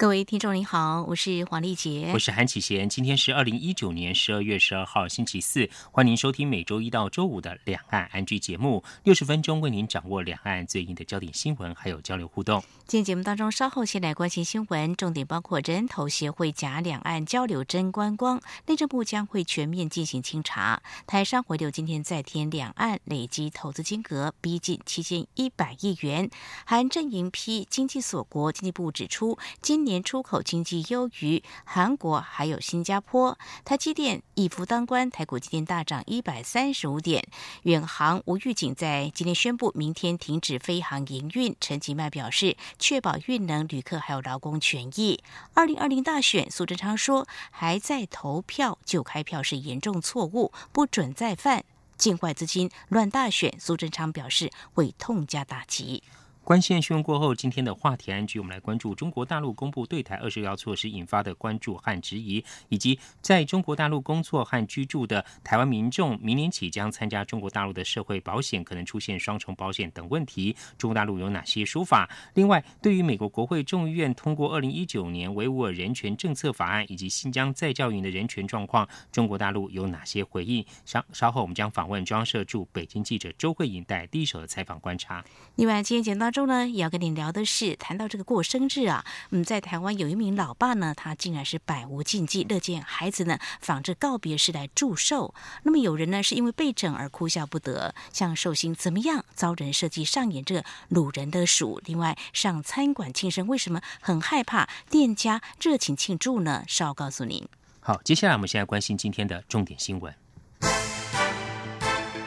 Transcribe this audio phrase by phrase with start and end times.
[0.00, 2.88] 各位听众您好，我是黄丽杰，我是韩启贤。
[2.88, 12.62] 今天是二零一九年十二月十二号星期四，欢迎收听每周一到周五的两岸安居节目，六十分钟为您掌握两岸最硬的焦点新闻，还有交流互动。
[12.86, 20.82] 今天节目当中，稍后先来关心新闻，重点包括人头协会假两岸交流真观光，内政部将会全面进行清查。
[21.06, 26.30] 台商回流今天再添两岸累积投资金额逼近七千一百亿元，
[26.64, 29.89] 韩阵营批经济锁国，经济部指出今年。
[29.90, 33.36] 年出口经济优于韩国，还有新加坡。
[33.64, 37.26] 台积电一夫当关，台股今天大涨一百三十五点。
[37.62, 41.56] 远航无预警在今天宣布明天停止飞航营运。
[41.60, 45.22] 陈吉迈表示，确保运能、旅客还有劳工权益。
[45.54, 51.64] 二零二零大选，苏贞昌说还在投票就开票是严重错误，不准再犯。
[51.98, 56.02] 境外资金乱大选，苏贞昌表示会痛加打击。
[56.50, 72.10] 关线新闻过后，今天的话题安居，我们来关注中国大陆公布对台二十条措施引发的关注和质疑，以及在中国大陆工作和居住的台湾民众，明年起将参加中国大陆的社会保险，可能出现双重保险等问题，中国大陆有哪些说法？
[72.34, 80.66] 另外，对于美国国会众议院通过二零一九年维吾尔人权政策法案以及新疆再教营的人权状况，中国大陆有哪些回应？
[80.84, 85.24] 稍稍后我们将访问中央社驻北京记者周慧颖带第一手的采访观察。
[85.54, 86.50] 另外，今天节目当中。
[86.50, 95.32] 呢，也要跟你聊的是，谈到这个过生日啊，嗯，在台湾有一名老爸呢，他竟然是百无禁忌，乐见孩子呢仿着告别式来祝寿。
[95.62, 101.80] 那么有人呢是因为被整而哭笑不得，像寿星怎么样遭人设计上演这个掳人的鼠？
[101.84, 106.64] 另外上餐馆庆生，为什么很害怕店家热情庆祝呢？
[106.66, 107.46] 稍告诉您。
[107.80, 110.12] 好，接下来我们现在关心今天的重点新闻，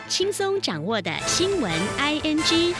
[0.07, 2.73] 轻松掌握的新闻 I N G。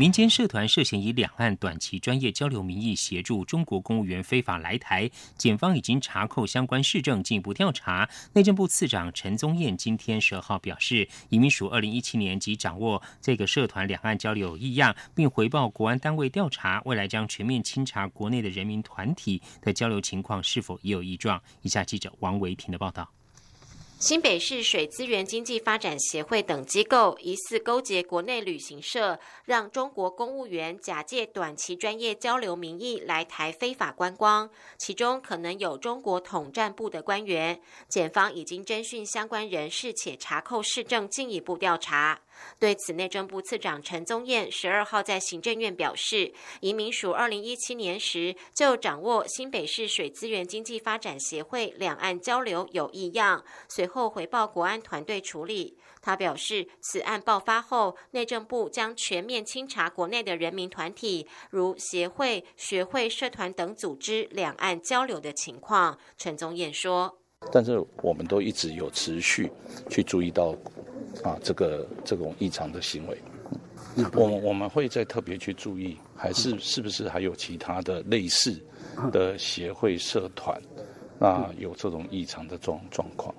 [0.00, 8.08] 民间社团涉嫌以两岸短期专业交流名义协助中国公务员非法来台，检方已经查扣相关市政，进一步调查。
[8.32, 21.38] 内政部次长陈宗彦今天十二号表示，移民署二零一七年即掌握这个社团两岸交流有异样，并回报国安单位调查，未来将全面清查国内的人民团体的交流情况是否也有异状。
[21.60, 23.06] 以下记者王维平的报道。
[24.00, 37.60] 新北市水资源经济发展协会等机构疑似勾结国内旅行社，让中国公务员假借短期专业交流名义来台非法观光，其中可能有中国统战部的官员。
[37.90, 42.22] 检方已经侦讯相关人士，且查扣市政，进一步调查。
[42.58, 55.78] 对此，内政部次长陈宗彦十二号在行政院表示，移民署二零一七年时就掌握新北市水资源经济发展协会两岸交流有异样，随后回报国安团队处理。
[56.02, 65.98] 他表示，此案爆发后，内政部将全面清查国内的人民团体，如协会、学会、社团等组织两岸交流的情况。
[66.16, 67.18] 陈宗彦说
[67.52, 69.52] ：“但是我们都一直有持续
[69.90, 70.56] 去注意到。”
[71.22, 73.18] 啊，这个这种异常的行为，
[74.14, 78.58] 我我们会再特别去注意，还是是不是还有其他的类似
[79.12, 80.60] 的协会社团
[81.18, 83.34] 啊，有这种异常的状状况。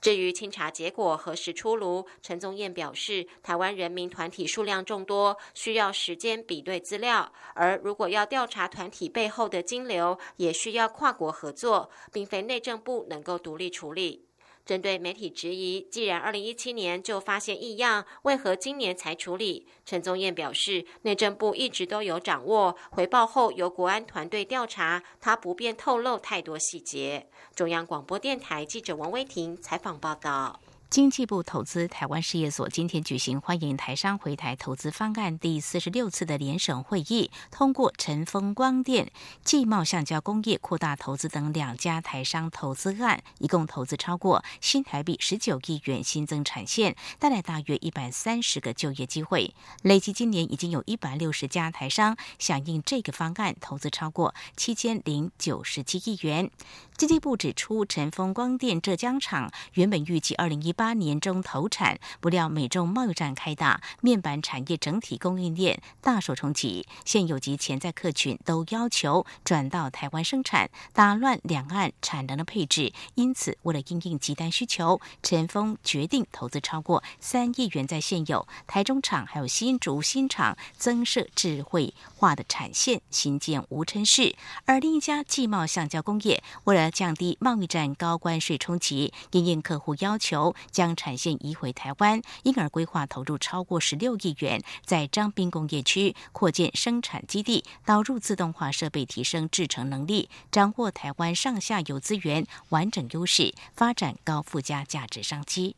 [0.00, 14.24] 至于清查结果何时出炉，陈宗彦表示，台湾人民团体数量众多，需要时间比对资料，而如果要调查团体背后的金流，也需要跨国合作，并非内政部能够独立处理。
[14.70, 19.66] 针对媒体质疑，既然二零一七年就发现异样，为何今年才处理？
[19.84, 27.26] 陈宗彦表示，内政部一直都有掌握，回报后由国安团队调查，他不便透露太多细节。
[27.56, 30.60] 中央广播电台记者王威婷采访报道。
[30.90, 39.12] 经济部投资台湾事业所今天举行欢迎台商回台投资方案第四十六次的联审会议，通过晨风光电、
[39.44, 49.54] 继茂橡胶工业扩大投资等两家台商投资案，一共投资超过新台币十九亿元，新增产线，带来大约一百三十个就业机会。
[49.82, 56.50] 累计今年已经有一百六十家台商响应这个方案，投资超过七千零九十七亿元。
[56.96, 72.94] 经济部指出，晨风光电浙江厂原本预计二零一八年中投产，不料美中贸易战开打，面板产业整体供应链大受冲击，现有及潜在客群都要求转到台湾生产，打乱两岸产能的配置。
[73.14, 84.34] 因此，为了应应急单需求，陈峰决定投资超过三亿元在现有台中厂还有新竹新厂增设智慧化的产线，新建无尘室。
[84.64, 105.76] 而另一家技贸橡胶工业，为了降低贸易战高关税冲击，应应客户要求，将产线移回台湾，因而规划投入超过十六亿元，在张滨工业区扩建生产基地，导入自动化设备，提升制程能力，掌握台湾上下游资源完整优势，发展高附加价值商机。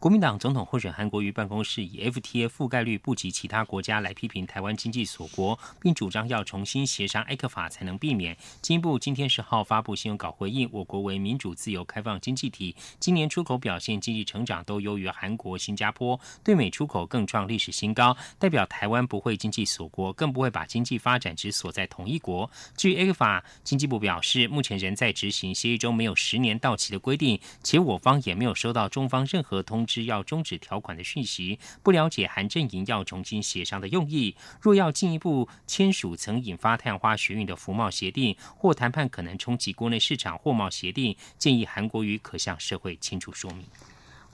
[0.00, 8.36] 国民党总统候选韩国瑜办公室以 FTA 覆盖率不及其他国家来批评台湾经济锁国，并主张要重新协商 A 克法才能避免。
[8.62, 22.48] 经济部今天十号发布新闻稿回应，我国为民主自由开放经济体，今年出口表现、经济成长都优于韩国、新加坡，对美出口更创历史新高，代表台湾不会经济锁国，更不会把经济发展只锁在同一国。
[22.76, 29.87] 至于 A 克法，经济部表示，目前仍在执行协议中没有十年到期的规定，且我方也没有收到中方任何通。
[29.88, 34.36] 是要终止条款的讯息，不了解韩阵营要重新协商的用意。
[34.60, 43.64] 若要进一步签署曾引发太阳花学运的服贸协定，或谈判可能冲击国内市场货贸协定，建议韩国瑜可向社会清楚说明。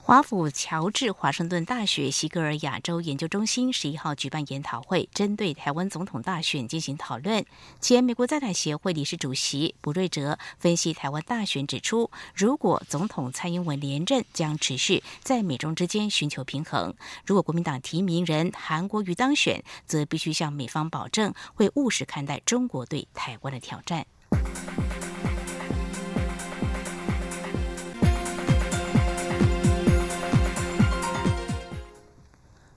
[0.07, 7.43] 华府乔治华盛顿大学西格尔亚洲研究中心十一号举办研讨会，针对台湾总统大选进行讨论。
[7.81, 16.93] 前美国在台协会理事主席卜瑞哲分析台湾大选，指出，如果总统蔡英文连任，将持续在美中之间寻求平衡；
[17.25, 24.05] 如果国民党提名人韩国瑜当选，则必须向美方保证会务实看待中国对台湾的挑战。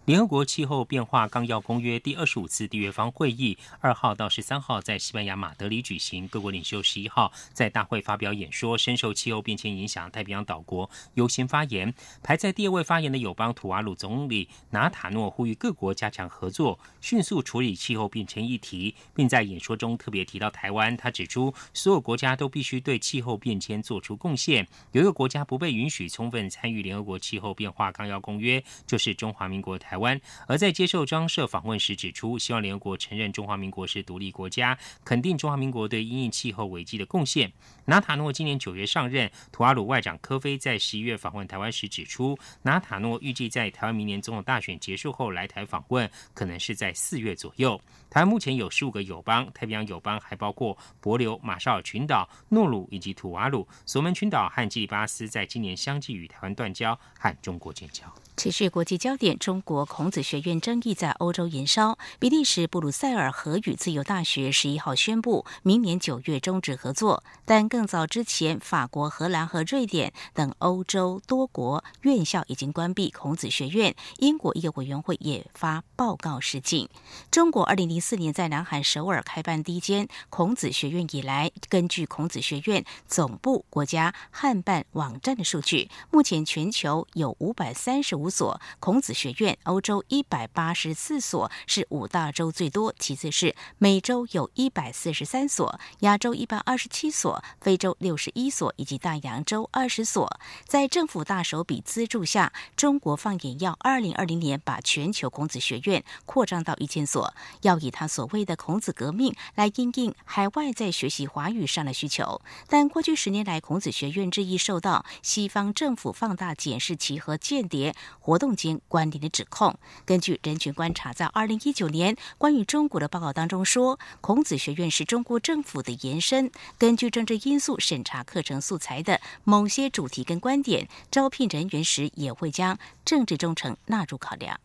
[0.09, 8.79] 联合国气候变化纲要公约第二十五次缔约方会议二号到十三号在西班牙马德里举行，各国领袖十一号在大会发表演说。
[8.79, 11.93] 深受气候变迁影响，太平洋岛国优先发言。
[12.23, 20.97] 排在第二位发言的友邦土瓦鲁总理纳塔诺呼吁各国加强合作，迅速处理气候变迁议题，并在演说中特别提到台湾。
[20.97, 24.67] 他指出，所有国家都必须对气候变迁做出贡献。
[24.93, 29.98] 有一个国家不被允许充分参与联合国气候变化纲要公约，就是中华民国台。
[29.99, 37.53] 湾，而在接受张社访问时指出，希望联合国承认中华民国是独立国家，肯定中华民国对因应气候危机的贡献。
[37.85, 47.81] 纳塔诺今年九月上任，图阿鲁外长科菲在十一月访问台湾时指出，纳塔诺预计在台湾明年总统大选结束后来台访问，可能是在四月左右。
[48.11, 58.05] 台湾目前有十五个友邦，太平洋友邦还包括帛琉、马绍尔群岛、诺鲁以及土瓦鲁、索门群岛和基里巴斯，在今年相继与台湾断交，和中国建交。
[58.39, 61.99] 持续国际焦点，中国孔子学院争议在欧洲延烧。
[62.21, 67.25] 比利时布鲁塞尔和语自由大学十一号宣布，明年九月终止合作。
[67.45, 73.97] 但更早之前，法国、荷兰和瑞典等欧洲多国院校已经关闭孔子学院。
[74.19, 76.89] 英国一个委员会也发报告示警。
[77.33, 88.28] 中国二零零四年在南韩首尔开办第一间孔子学院以来，根据孔子学院总部国家汉办网站的数据，目前全球有五百三十五。
[88.29, 100.29] 所孔子学院，欧洲一百八十四所，是五大洲最多；其次是美洲有一百四十三所，亚洲一百二十七所，非洲六十一所，以及大洋洲二十所。
[100.67, 112.41] 在政府大手笔资助下，中国放眼要二零二零年把全球孔子学院扩张到一千所，要以他所谓的孔子革命来应应海外在学习华语上的需求。
[112.69, 117.95] 但过去十年来，孔子学院日益受到西方政府放大检视其和间谍。
[118.29, 119.75] 活动间关联的指控。
[120.05, 134.61] 根据人权观察，在二零一九年关于中国的报告当中说，孔子学院是中国政府的延伸，根据政治因素审查课程素材的某些主题跟观点，招聘人员时也会将政治忠诚纳入考量。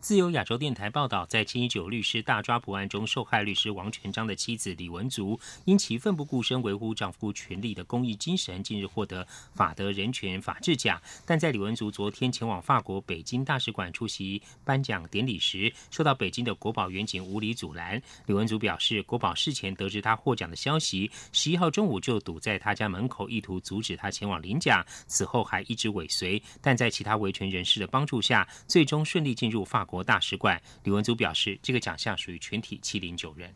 [0.00, 11.02] 自由亚洲电台报道，在七一九律师大抓捕案中，受害律师王全章的妻子李文竹，因其奋不顾身维护丈夫权利的公益精神，近日获得法德人权法治奖。
[11.24, 18.00] 但在李文竹昨天前往法国北京大使馆出席颁奖典礼时，受到北京的国宝远景无理阻拦。
[18.26, 29.95] 李文竹表示，国宝事前得知他获奖的消息，十一号中午就堵在他家门口，意图阻止他前往领奖，此后还一直尾随，但在其他维权人士的帮助下，最终顺利进入法国。
[29.96, 33.50] 国大使馆，李文祖表示，这个奖项属于全体七零九人。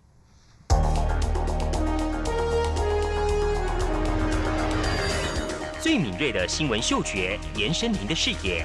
[5.83, 8.65] 最敏锐的新闻嗅觉，延伸您的视野，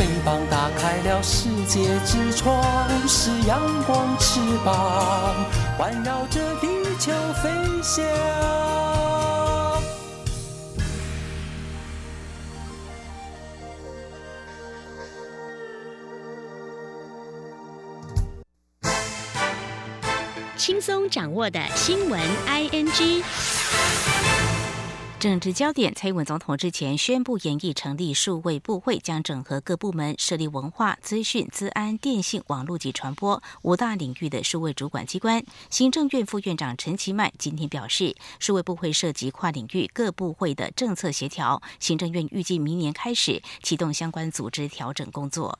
[1.23, 2.63] 世界之窗；
[3.07, 5.35] 是阳光，翅膀
[5.77, 7.11] 环绕着地球
[7.43, 7.49] 飞
[7.83, 8.03] 翔。
[20.57, 23.23] 轻松掌握的新闻，ING。
[25.21, 35.43] 政治焦点：蔡英文总统之前宣布研议成立数位部会，将整合各部门设立文化、资讯、资安、电信、网络及传播五大领域的数位主管机关。
[35.69, 45.59] 行政院副院长陈其迈今天表示，数位部会涉及跨领域各部会的政策协调，行政院预计明年开始启动相关组织调整工作。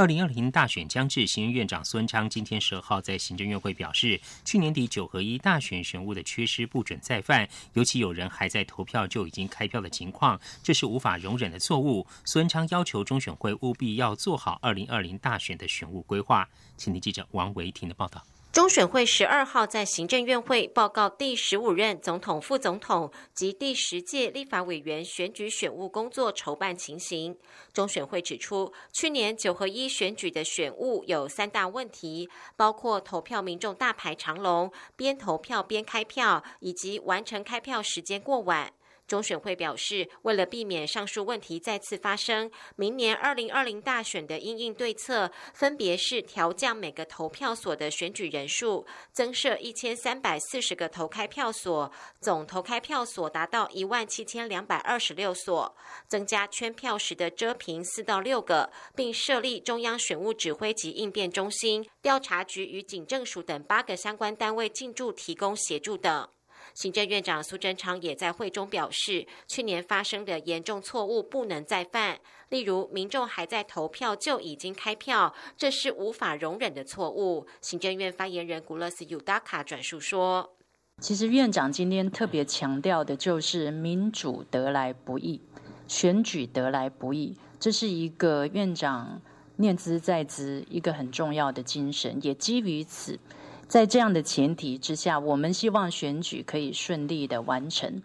[0.00, 12.06] 二零二零大选将至，行政院长孙昌今天十二号在行政院会表示，去年底九合一大选选务的缺失不准再犯，尤其有人还在投票就已经开票的情况，这是无法容忍的错误。
[12.24, 16.48] 孙昌要求中选会务必要做好二零二零大选的选务规划。
[16.78, 18.24] 请听记者王维婷的报道。
[18.52, 27.38] 中选会十二号在行政院会报告第十五任总统、副总统及第十届立法委员选举选务工作筹办情形。
[27.72, 38.72] 中选会指出，去年九合一选举的选务有三大问题，包括投票民众大排长龙、边投票边开票，以及完成开票时间过晚。
[39.10, 51.90] 中选会表示，为了避免上述问题再次发生，明年二零二零大选的应应对策，分别是调降每个投票所的选举人数，增设一千三百四十个投开票所，
[52.20, 55.74] 总投开票所达到一万七千两百二十六所，
[56.06, 66.28] 增加圈票时的遮屏四到六个，并设立中央选务指挥及应变中心、调查局与警政署等八个相关单位进驻提供协助等。
[66.74, 77.46] 行政院长苏贞昌也在会中表示，去年发生的严重错误不能再犯，例如民众还在投票就已经开票，这是无法容忍的错误。
[77.60, 80.56] 行政院发言人古勒斯尤达卡转述说
[81.00, 85.40] ：“其实院长今天特别强调的就是民主得来不易，
[85.88, 89.20] 选举得来不易，这是一个院长
[89.56, 93.18] 念兹在兹一个很重要的精神，也基于此。”
[93.70, 98.02] 在这样的前提之下，我们希望选举可以顺利的完成。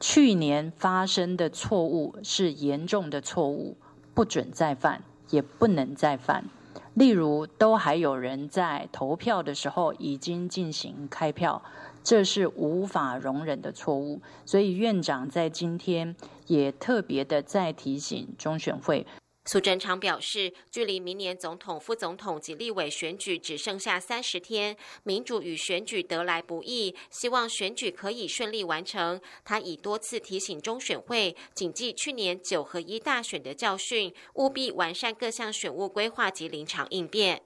[0.00, 3.76] 去年发生的错误是严重的错误，
[4.14, 6.46] 不准再犯，也不能再犯。
[6.94, 11.62] 例如，都还有人在投票的时候已经进行开票，
[12.02, 14.22] 这是无法容忍的错误。
[14.46, 16.16] 所以，院长在今天
[16.46, 19.06] 也特别的再提醒中选会。
[19.44, 29.20] 苏贞昌表示，距离明年总统、副总统及立委选举只剩下三十天，民主与选举得来不易，希望选举可以顺利完成。
[29.44, 37.42] 他已多次提醒中选会，谨记去年九合一大选的教训，务必完善各项选务规划及临场应变。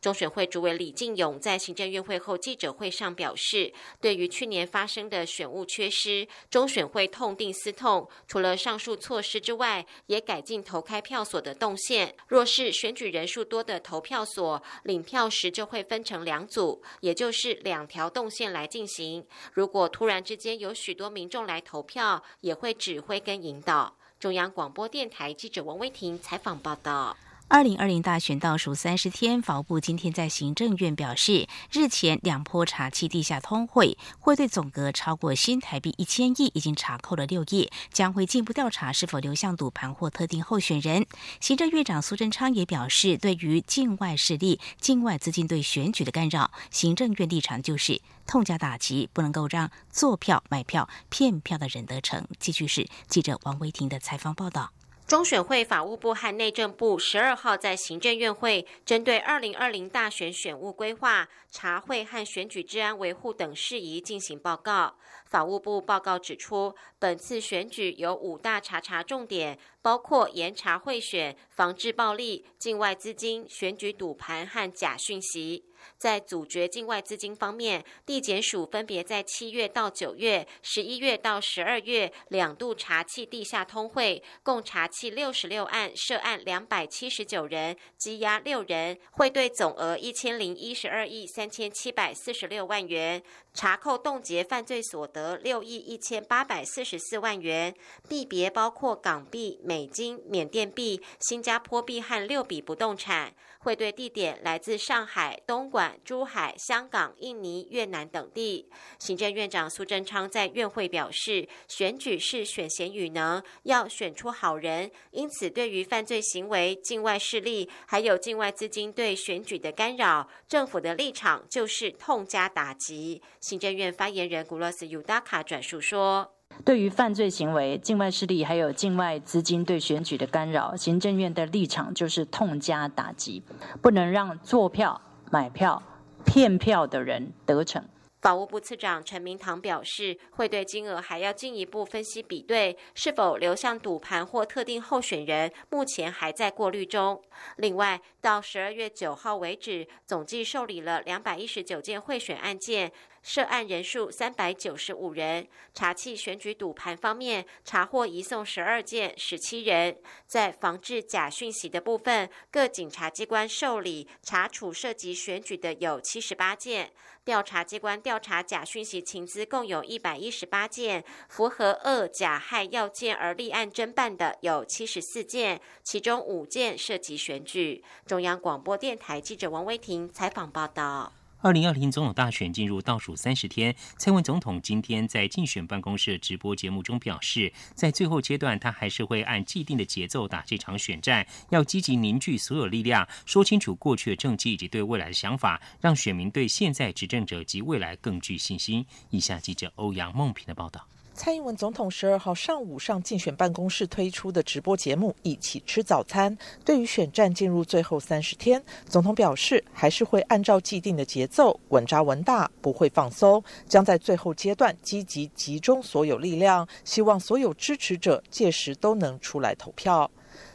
[0.00, 12.14] 中选会主委李进勇在行政院会后记者会上表示，对于去年发生的选务缺失，中选会痛定思痛，除了上述措施之外，也改进投开票所的动线。
[12.28, 19.26] 若是选举人数多的投票所，领票时就会分成两组，也就是两条动线来进行。
[19.52, 23.96] 如果突然之间有许多民众来投票，也会指挥跟引导。
[24.18, 27.16] 中央广播电台记者王威婷采访报道。
[27.46, 41.06] 二零二零大选倒数三十天，法务部今天在行政院表示，日前两波查缉地下通汇，汇兑总额超过新台币一千亿，已经查扣了六亿，将会进一步调查是否流向赌盘或特定候选人。
[41.38, 52.26] 行政院长苏贞昌也表示，对于境外势力、境外资金对选举的干扰，行政院立场就是痛加打击，不能够让做票、买票、骗票的人得逞。
[52.40, 54.70] 继续是记者王维婷的采访报道。
[55.06, 64.96] 中选会法务部和内政部十二号在行政院会针对二零二零大选选务规划、查会和选举治安维护等事宜进行报告。
[65.34, 75.64] 法务部报告指出，本次选举有五大查查重点，包括严查贿选、防治暴力、境外资金、选举赌盘和假讯息。
[75.98, 93.22] 在阻绝境外资金方面，地检署分别在七月到九月、十一月到十二月两度查缉地下通汇，共查缉六十六案，涉案两百七十九人，羁押六人，汇兑总额一千零一十二亿三千七百四十六万元，
[93.52, 97.74] 查扣冻结犯罪所得六亿一千八百四十四万元，
[98.08, 103.34] 币别包括港币、美金、缅甸币、新加坡币和六笔不动产。
[103.64, 108.68] 会兑地点来自上海、东莞、珠海、香港、印尼、越南等地。
[108.98, 114.90] 行政院长苏贞昌在院会表示，选举是选贤与能，要选出好人。
[115.12, 123.22] 因此，对于犯罪行为、境外势力还有境外资金对选举的干扰，政府的立场就是痛加打击。
[123.40, 126.33] 行政院发言人古洛斯尤达卡转述说。
[126.64, 133.42] 对于犯罪行为、境外势力还有境外资金对选举的干扰，行政院的立场就是痛加打击，
[133.82, 135.82] 不能让坐票、买票、
[136.24, 137.82] 骗票的人得逞。
[138.24, 147.22] 法务部次长陈明堂表示，会对金额还要进一步分析比对，是否流向赌盘或特定候选人，目前还在过滤中。
[147.58, 152.90] 另外，到十二月九号为止，总计受理了两百一十九件贿选案件。
[153.26, 159.96] 涉案人数三百九十五人，查缉选举赌盘方面，查获移送十二件，十七人。
[160.26, 166.92] 在防治假讯息的部分，各警察机关受理查处涉及选举的有七十八件，
[167.24, 177.82] 调查机关调查假讯息情资共有一百一十八件，符合恶假害要件而立案侦办的有七十四件，其中五件涉及选举。
[178.06, 181.12] 中央广播电台记者王威婷采访报道。
[181.44, 198.82] 二零二零总统大选进入倒数三十天，蔡文总统今天在竞选办公室直播节目中表示，在最后阶段，他还是会按既定的节奏打这场选战，要积极凝聚所有力量，说清楚过去的政绩以及对未来的想法，让选民对现在执政者及未来更具信心。
[199.10, 200.88] 以下记者欧阳梦平的报道。
[201.16, 220.10] 蔡英文总统十二号上午上竞选办公室推出的直播节目《一起吃早餐》，对于选战进入最后三十天，总统表示还是会按照既定的节奏稳扎稳打，不会放松，将在最后阶段积极集中所有力量，希望所有支持者届时都能出来投票。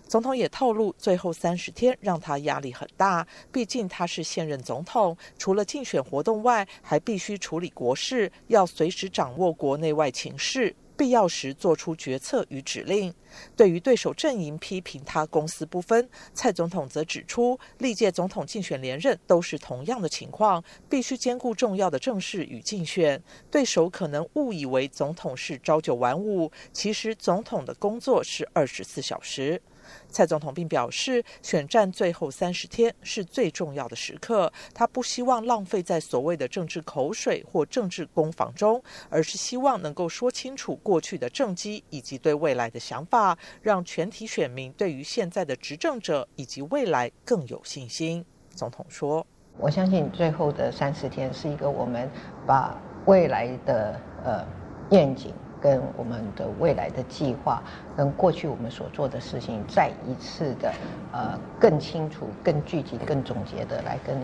[0.10, 13.14] 总统也透露，最后三十天让他压力很大，毕竟他是现任总统，除了竞选活动外，还必须处理国事，要随时掌握国内外情势，必要时做出决策与指令。
[13.56, 23.22] 对于对手阵营批评他公私不分，蔡总统则指出，历届总统竞选连任都是同样的情况，必须兼顾重要的政事与竞选。
[23.52, 29.62] 对手可能误以为总统是朝九晚五，其实总统的工作是二十四小时。
[30.10, 48.26] 蔡总统并表示，选战最后三十天是最重要的时刻，他不希望浪费在所谓的政治口水或政治攻防中，而是希望能够说清楚过去的政绩以及对未来的想法，让全体选民对于现在的执政者以及未来更有信心。
[48.56, 49.26] 总统说
[49.58, 52.10] ：“我相信最后的三十天是一个我们
[52.46, 54.46] 把未来的呃
[54.92, 57.62] 愿景。”跟我们的未来的计划，
[57.96, 60.74] 跟过去我们所做的事情，再一次的，
[61.12, 64.18] 呃，更清楚、更具体、更总结的来跟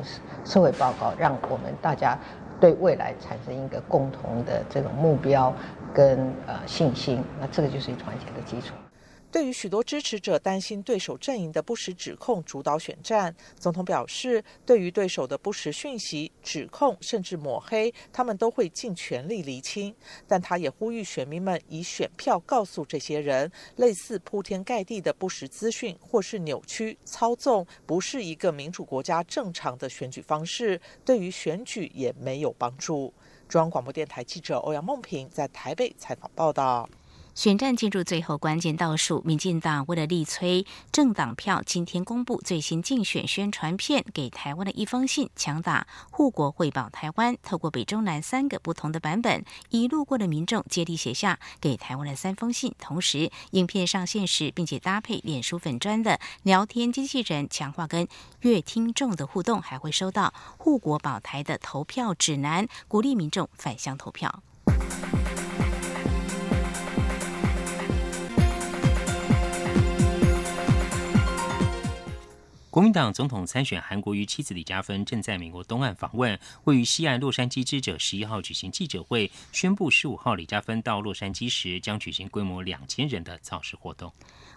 [0.45, 2.17] 社会报告，让我们大家
[2.59, 5.53] 对未来产生一个共同的这种目标
[5.93, 6.17] 跟
[6.47, 7.23] 呃信心。
[7.39, 8.73] 那这个就是团结的基础。
[9.35, 19.93] 对于许多支持者担心对手阵营的不实指控主导选战，总统表示，对于对手的不实讯息、指控甚至抹黑，他们都会尽全力厘清。
[20.25, 33.13] 但他也呼吁选民们以选票告诉这些人，类似铺天盖地的不实资讯或是扭曲操纵，不是一个民主国家正常的选举方式，对于选举也没有帮助。
[33.49, 36.89] 中央广播电台记者欧阳梦平在台北采访报道。
[37.35, 47.35] 选战进入最后关键倒数，民进党为了力催政党票，今天公布最新竞选宣传片给台湾的一封信，强打护国会保台湾。
[47.43, 52.73] 透过北中南三个不同的版本，以路过的民众接力写下给台湾的三封信。
[52.79, 58.07] 同时，影片上线时，并且搭配脸书粉砖的聊天机器人，强化跟
[58.39, 64.41] 乐听众的互动，还会收到护国保台的投票指南，鼓励民众返乡投票。
[72.75, 84.11] 国民党总统参选韩国瑜妻子李佳芬正在美国东岸访问，位于西岸洛杉矶之者十一号举行记者会，宣布十五号李佳芬到洛杉矶时将举行规模两千人的造势活动。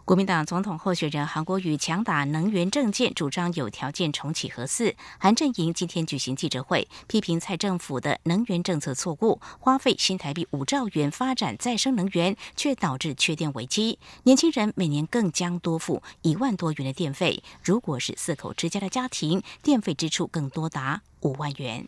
[0.09, 4.97] 国民党总统候选人韩国瑜强打能源政见，主张有条件重启核四。
[5.19, 13.99] 韩阵营今天举行记者会，批评蔡政府的能源政策错误，花费新台币五兆元发展再生能源，却导致缺电危机。
[14.23, 21.87] 年轻人每年更将多付一万多元的电费，如果是四口之家的家庭，电费支出更多达五万元。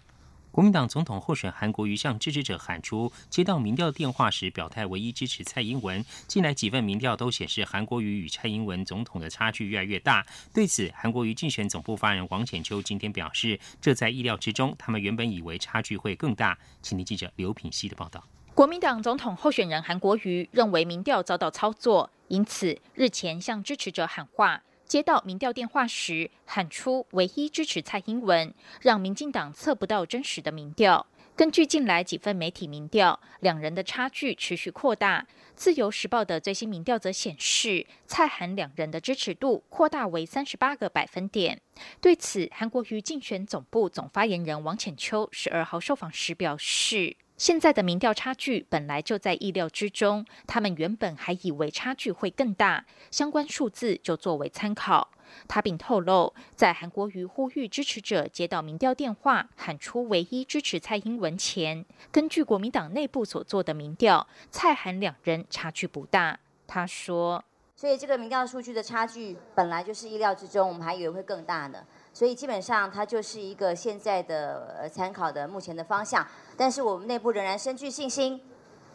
[0.60, 6.04] 国民党总统候选韩国瑜向支持者喊出，接到民调电话时表态唯一支持蔡英文。
[6.26, 10.22] 近来几份民调都显示韩国瑜与蔡英文总统的差距越来越大。
[10.52, 14.76] 对此，韩国瑜竞选总部发言人王浅秋今天表示，这在意料之中。
[14.78, 16.58] 他们原本以为差距会更大。
[16.82, 18.22] 请听记者刘品希的报道。
[18.54, 24.60] 国民党总统候选人韩国瑜认为民调遭到操作，因此日前向支持者喊话。
[24.90, 31.06] 接到民调电话时，喊出唯一支持蔡英文，让民进党测不到真实的民调。
[31.36, 35.28] 根据近来几份媒体民调，两人的差距持续扩大。
[35.54, 41.60] 自由时报的最新民调则显示，蔡韩两人的支持度扩大为三十八个百分点。
[42.00, 47.16] 对此，韩国瑜竞选总部总发言人王浅秋十二号受访时表示。
[47.40, 55.08] 现在的民调差距本来就在意料之中，他们原本还以为差距会更大，相关数字就作为参考。
[55.48, 66.38] 他并透露，在韩国瑜呼吁支持者接到民调电话，喊出唯一支持蔡英文前，根据国民党内部所做的民调，蔡韩两人差距不大。
[66.66, 67.42] 他说
[67.74, 71.78] ：“所以这个民调数据的差距本来就是意料之中，我们还以为会更大呢。”
[72.12, 76.26] 所以基本上，它就是一个现在的参考的目前的方向。
[76.56, 78.40] 但是我们内部仍然深具信心。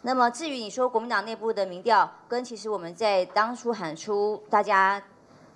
[0.02, 5.02] 那么至于你说国民党内部的民调，跟其实我们在当初喊出大家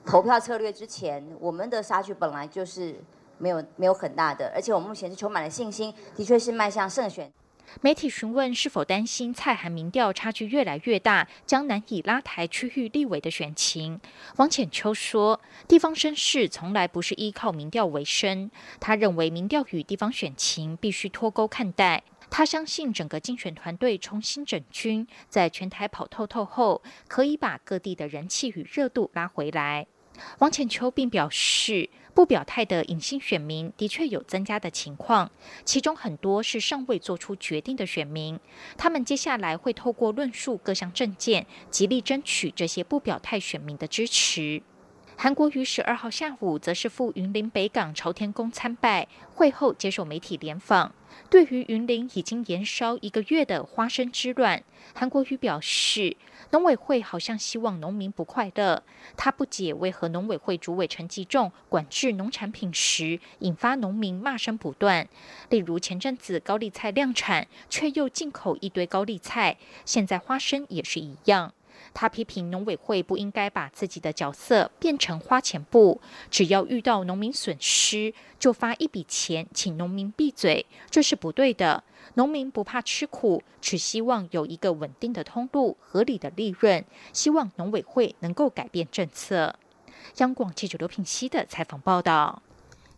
[0.05, 2.97] 投票策略之前，我们的差距本来就是
[3.39, 7.31] 没有没有很大的，而且我们目前是充满了信心，的确是迈向胜选。
[7.81, 14.01] 媒体询问是否担心蔡韩民调差距越来越大，将难以拉抬区域立委的选情。
[14.37, 22.03] 王浅秋说：“地方绅士从来不是依靠民调为生，他认为民调与地方选情必须脱钩看待。
[22.29, 29.87] 他相信整个竞选团队重新整军，在全台跑透透后，可以把各地的人气与热度拉回来。”
[30.39, 31.89] 王浅秋并表示。
[32.15, 35.31] 不表态的隐性选民的确有增加的情况，
[35.65, 38.39] 其中很多是尚未做出决定的选民。
[38.77, 44.63] 他们接下来会透过论述各项政见，极力争取这些不表态选民的支持。
[45.23, 50.95] 韩国瑜十二号下午则是赴云林北港朝天宫参拜，会后接受媒体联访。
[51.29, 56.17] 对于云林已经延烧一个月的花生之乱，韩国瑜表示。
[56.53, 58.83] 农委会好像希望农民不快乐，
[59.15, 65.07] 他不解为何农委会主委陈吉仲管制农产品时，引发农民骂声不断。
[65.51, 71.53] 例如前阵子高丽菜量产，却又进口一堆高丽菜，现在花生也是一样。
[71.93, 76.01] 他批评农委会不应该把自己的角色变成花钱部，
[76.31, 81.83] 只要遇到农民损失，就发一笔钱请农民闭嘴，这是不对的。
[82.15, 86.85] 农民不怕吃苦，只希望有一个稳定的通路、合理的利润。
[87.13, 89.55] 希望农委会能够改变政策。
[90.17, 92.43] 央广记者刘品熙的采访报道。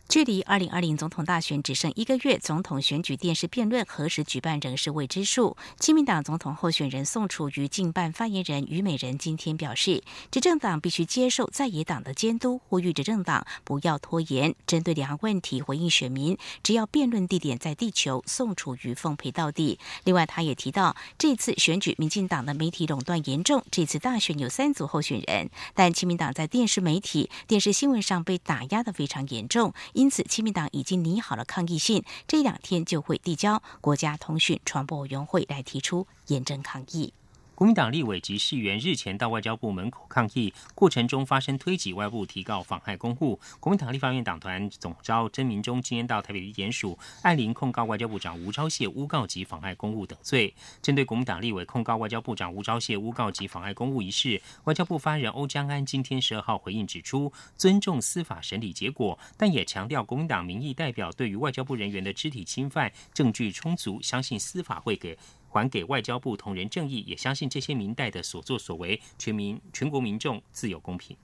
[0.09, 5.57] 距离二零二零总统大选只剩一个月，总统选举电视辩论何时举办仍是未知数。
[5.79, 16.37] 亲民党总统候选人宋楚瑜竞办发言人虞美人今天表示，执政党必须接受在野党的监督，呼吁执政党不要拖延，针对两岸问题回应选民。
[16.61, 19.79] 只要辩论地点在地球，宋楚瑜奉陪到底。
[20.03, 29.73] 另外，他也提到，这次选举民进党的媒体垄断严重，这次大选有三组候选人，但亲民党在电视媒体、电视新闻上被打压的非常严重。
[29.93, 37.13] 因此，亲民党已经拟好了抗议信，这两天就会递交国家通讯传播委员会来提出严正抗议。
[37.55, 43.39] 国民党立委及市员日前到外交部门口抗议，过程中发生推挤外部提告妨害公务。
[43.59, 50.51] 国民党立法院党团总召曾明忠今天到台北地检署按铃控告外交部长吴钊燮诬告及妨害公务等罪。
[50.81, 65.15] 针对国民党立委控告外交部长吴钊燮诬告及妨害公务一事，外交部发言人欧江安今天十二号回应指出，尊重司法审理结果，但也强调国民党民意代表对于外交部人员的肢体侵犯证据充足，相信司法会给。
[65.53, 71.15] 还给外交部同仁正义，也相信这些明代的所作所为，全民全国民众自有公平。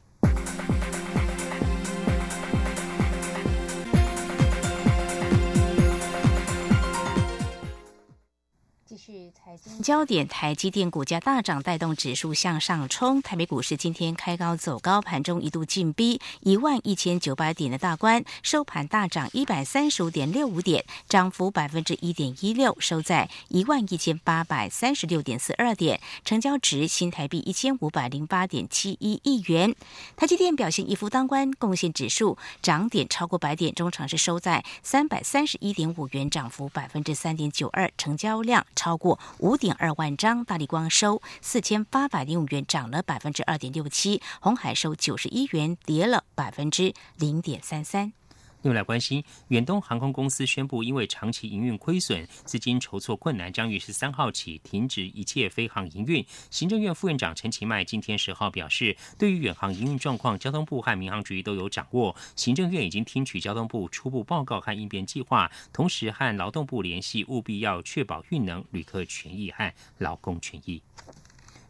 [9.10, 9.58] 继续采。
[9.82, 13.19] 焦点，台积电股价大涨，带动指数向上冲。
[13.24, 29.76] 台北股市今天开高走高，盘中一度进逼一万一千九百点的大关，收盘大涨一百三十五点六五点，涨幅百分之一点一六，收在一万一千八百三十六点四二点，成交值新台币一千五百零八点七一亿元。
[30.15, 39.19] 台积电表现一夫当关，贡献指数涨点超过百点，中场是收在三百三十一点五元，涨幅百分之三点九二，成交量超过。
[39.39, 48.18] 五点二万张，大力光收四千八百零五元，涨了百分之二点六七；红海收九十一元，跌了百分之零点三三。
[48.62, 56.26] 另外来关心，远东航空公司宣布，因为长期营运亏损、资金筹措困难，将于十三号起停止一切飞航营运。
[56.50, 62.13] 行政院副院长陈其迈今天十号表示，对于远航营运状况，交通部和民航局都有掌握。
[62.36, 70.82] 行政院已经听取交通部初步报告和应变计划，同时和劳动部联系，务必要确保运能、旅客权益和劳工权益。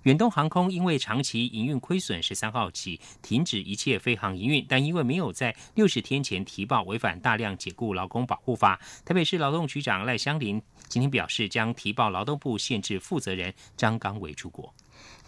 [0.09, 8.81] 远东航空因为长期营运亏损，十三号起停止一切飞航营运，但因为没有在六十天前提报，违反大量解雇劳工保护法。
[9.05, 14.73] 台北市劳动局长赖香林今天表示，将提报劳动部限制负责人张刚伟出国。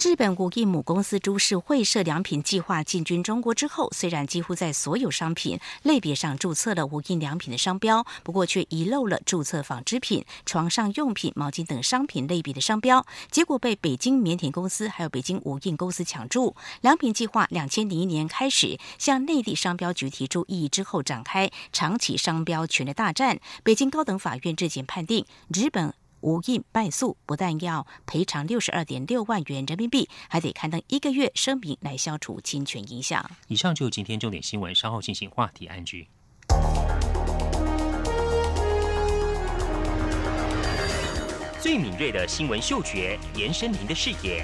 [0.03, 16.55] 日本无印母公司株式会社良品计划进军中国之后，虽然几乎在所有商品类别上注册了无印良品的商标，不过却遗漏了注册纺织品、床上用品、毛巾等商品类别的商标，结果被北京棉田公司还有北京无印公司抢注。
[16.81, 23.39] 良品计划两千零一年开始向内地商标局提出异议之后，展开长期商标权的大战。
[23.62, 26.00] 北京高等法院日前判定日本。
[26.21, 33.29] 无印败诉，不但要赔偿六十二点六万元人民币，还得刊登一个月声明来消除侵权影响。
[33.47, 36.07] 以上就是今天重点新闻，稍后进行话题安居。
[41.60, 44.43] 最敏锐的新闻嗅觉，延伸您的视野，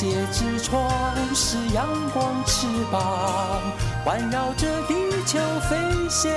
[0.00, 0.88] 界之窗；
[1.34, 3.60] 是阳光，翅膀
[4.02, 4.94] 环绕着地
[5.26, 5.76] 球飞
[6.08, 6.32] 翔。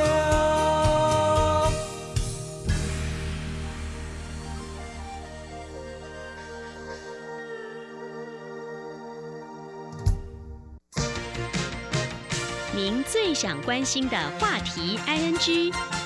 [12.76, 16.03] 您最想关心的话题，ING。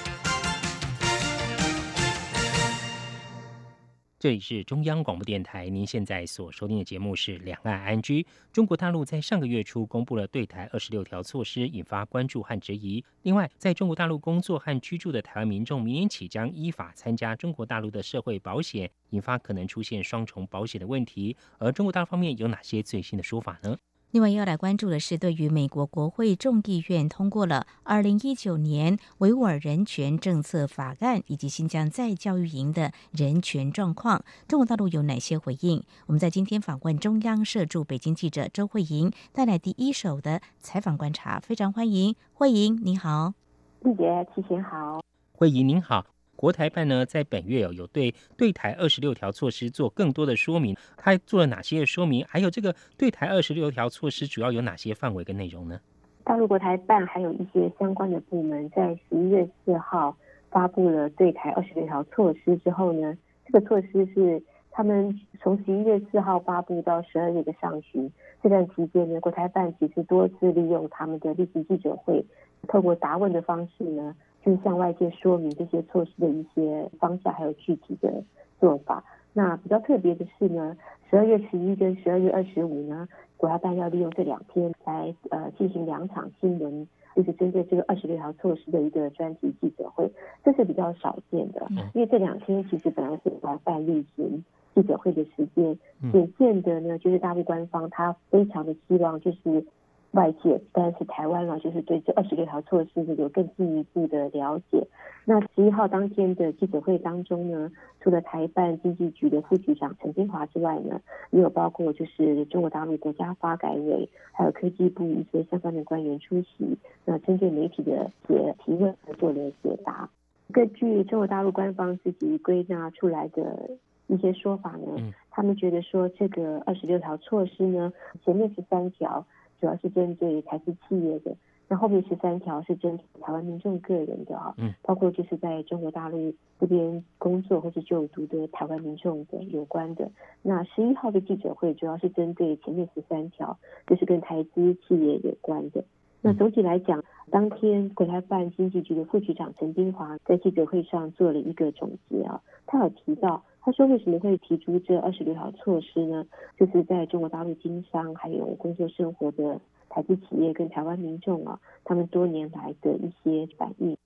[4.19, 8.23] 这里是中央广播电台，您现在所收听的节目是《两岸安居》。
[8.51, 13.06] 中国大陆在上个月初公布了对台二十六条措施，引发关注和质疑。
[13.21, 21.38] 另外，在中国大陆工作和居住的台湾民众，明年起将依法参加中国大陆的社会保险，引发可能出现双重保险的问题。
[21.60, 23.77] 而中国大陆方面有哪些最新的说法呢？
[24.11, 35.83] 另外要来关注的是，对于美国国会众议院通过了二零一九年维吾尔人权政策法案，以及新疆在教育营的人权状况，中国大陆有哪些回应？
[36.05, 43.33] 我们在今天访问中央社驻北京记者周慧莹，带来第一手的采访观察，非常欢迎慧莹，你好，
[43.81, 45.01] 丽姐，提前好，
[45.33, 46.05] 慧莹您好。
[46.38, 52.23] 国台办呢，在本月有有对对台二十六条措施做更多的说明，它做了哪些说明？
[52.30, 55.80] 还有这个对台二十六条措施主要有哪些范围跟内容呢？
[56.23, 60.15] 大陆国台办还有一些相关的部门在十一月四号
[60.52, 68.12] 发布了对台二十六条措施之后呢，这个措施是他们从十一月四号发布到十二月的上旬
[68.43, 72.23] 这段期间呢，国台办其实多次利用他们的例行记者会，
[72.67, 74.15] 透过答问的方式呢。
[74.47, 78.23] 就向外界说明这些措施的一些方向，还有具体的
[78.62, 79.03] 做法。
[79.33, 80.77] 那比较特别的是呢，
[81.10, 90.10] 十二月十一跟十二月二十五呢，国家办要利用这两天来呃进行两场新闻，就是针对这个二十六条措施的一个专题记者会，
[90.45, 91.67] 这是比较少见的。
[91.93, 95.77] 因为这两天其实本来是国家办例行记者会的时间，
[96.13, 99.65] 显见的呢，就是大陆官方他非常的希望，就是
[100.11, 104.87] 外界，但是台湾了，就是对这二十六条措施有更进一步的了解。
[105.25, 120.09] 那十一号当天的记者会当中呢，除了台办经济局的副局长陈金华之外呢，也有包括就是中国大陆国家发改委，还有科技部一些相关的官员出席，那针对媒体的解提问做了解答。
[120.53, 123.69] 根据中国大陆官方自己归纳出来的
[124.07, 127.91] 一些说法呢，他们觉得说这个二十六条措施呢，
[128.23, 129.25] 前面十三条
[129.59, 131.35] 主要是针对台资企业的，
[131.67, 140.09] 那后面十三条是针对台湾民众个人的啊，包括就是在中国大陆这边工作或者就读的台湾民众的有关的。
[140.41, 145.83] 那十一号的记者会主要是针对前面十三条，就是跟台资企业有关的。
[146.21, 156.25] 那总体来讲，当天国台办经济局的副局长陈金华在记者会上做了一个总结啊，他有提到，他说为什么会提出这二十六条措施呢？
[156.58, 163.97] 就是在中国大陆经商还有工作生活的台资企业跟台湾民众啊，他们多年来的一些反应。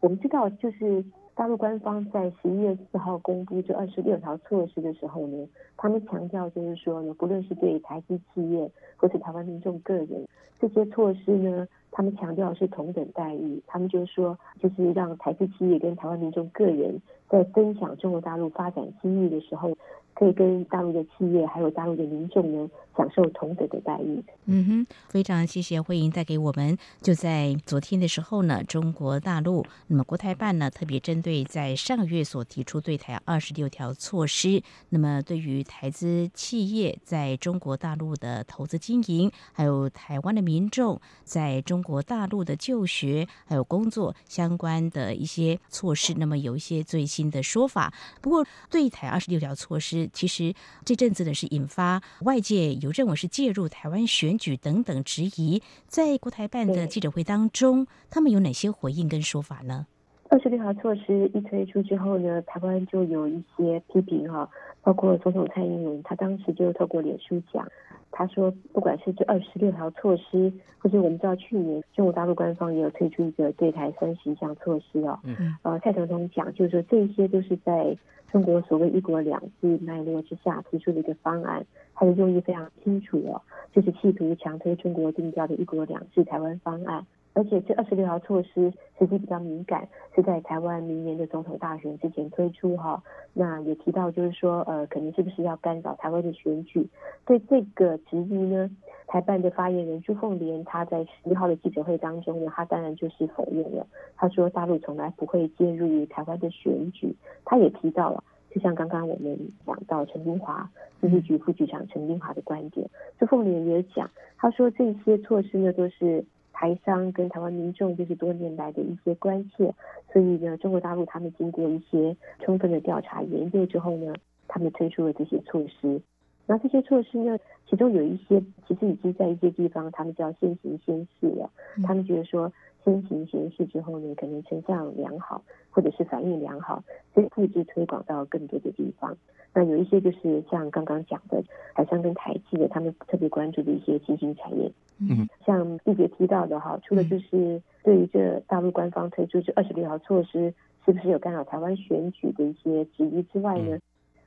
[0.00, 1.04] 我们知道，就是
[1.34, 10.26] 大陆官方在十一月四号公布这二十六条措施的时候呢，他们强调就是说呢，不论是对台资企业或是台湾民众个人。
[10.58, 19.76] 这些措施呢，他们强调是同等待遇，他们就说，就是让台资企业跟台湾民众个人在分享中国大陆发展机遇的时候。
[20.12, 24.22] 可以跟大陆的企业还有大陆的民众呢享受同等的待遇。
[24.44, 26.76] 嗯哼，非常谢谢慧莹带给我们。
[27.00, 47.92] 就在昨天的时候呢，中国大陆那么国台办呢特别针对在上个月所提出对台二十六条措施，那么对于台资企业在中国大陆的投资经营，还有台湾的民众在中国大陆的就学还有工作相关的一些措施，那么有一些最新的说法。
[48.20, 50.08] 不过对台二十六条措施。
[50.12, 50.54] 其实
[50.84, 55.60] 这阵子呢，是引发外界有认为是介入台湾选举等等质疑。
[55.88, 59.88] 在国台办的记者会当中，他们有哪些回应跟说法呢？
[60.30, 64.48] 二十六条措施一推出之后呢，台湾就有一些批评哈，
[64.80, 67.66] 包括总统蔡英文，他当时就透过脸书讲，
[68.12, 75.18] 他说不管是这二十六条措施，或者我们知道去年中国大陆官方也有推出一个对台三十一项措施哦，
[75.62, 77.96] 呃，蔡总统讲就是说这些都是在。
[78.32, 81.66] 中国所谓“一国两制”脉络之下提出的一个方案，
[81.96, 87.04] 他的用意非常清楚哦，就是企图强推中国定调的一国两制台湾方案。
[87.32, 93.02] 而且这二十六条措施实际比较敏感，是在台湾明年的总统大选之前推出哈。
[93.32, 96.88] 那也提到就是说，呃，可能是不是要干扰台湾的选举？
[97.24, 98.68] 对这个质疑呢，
[99.06, 103.86] 台办的发言人朱凤莲他在十一号的记者会当中呢，他当然就是否认了。
[104.16, 107.14] 他说大陆从来不会介入于台湾的选举。
[107.44, 110.68] 他也提到了，就像刚刚我们讲到陈金华
[111.00, 112.90] 经济局副局长陈金华的观点，
[113.20, 116.24] 朱凤莲也讲，他说这些措施呢都是。
[116.60, 119.74] 台商跟台湾民众就是多年来的一些关切，
[120.12, 124.12] 所以呢，中国大陆他们经过一些充分的调查研究之后呢，
[124.46, 126.02] 他们推出了这些措施。
[126.50, 131.48] 那这些措施呢，其中有一些其实已经在一些地方，他们叫先行先试了。
[131.84, 132.52] 他们觉得说。
[132.82, 136.82] 先行先试之后呢，可能成效良好，或者是反应良好，
[137.14, 139.14] 再复制推广到更多的地方。
[139.52, 144.72] 那有一些就是像刚刚讲的台商跟台企的，他们特别关注的一些新兴产业。
[144.98, 150.54] 嗯，像季姐提到的哈，除了就是对于这大陆官方推出这二十六条措施，
[150.86, 153.78] 是不是有干扰台湾选举的一些质疑之外呢，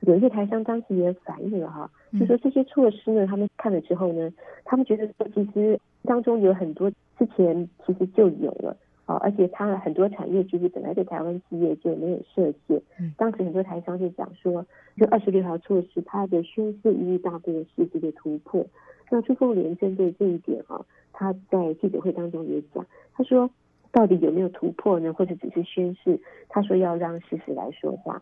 [0.02, 4.32] 有一些台商当时也反映了哈，就说这些措施呢，他们看了之后呢，
[4.64, 6.90] 他们觉得说其实当中有很多。
[7.16, 12.82] 之前其实就有了啊，而且它很多产业其实本来在台湾企业就没有设限。
[13.16, 18.66] 当时很多台商就讲说，就二十六条措施，它的宣示意义大过实际的突破。
[19.12, 23.48] 那朱凤莲针对这一点啊，他在记者会当中也讲，他说
[23.92, 25.12] 到底有没有突破呢？
[25.12, 26.18] 或者只是宣示？
[26.48, 28.20] 他说要让事实来说话。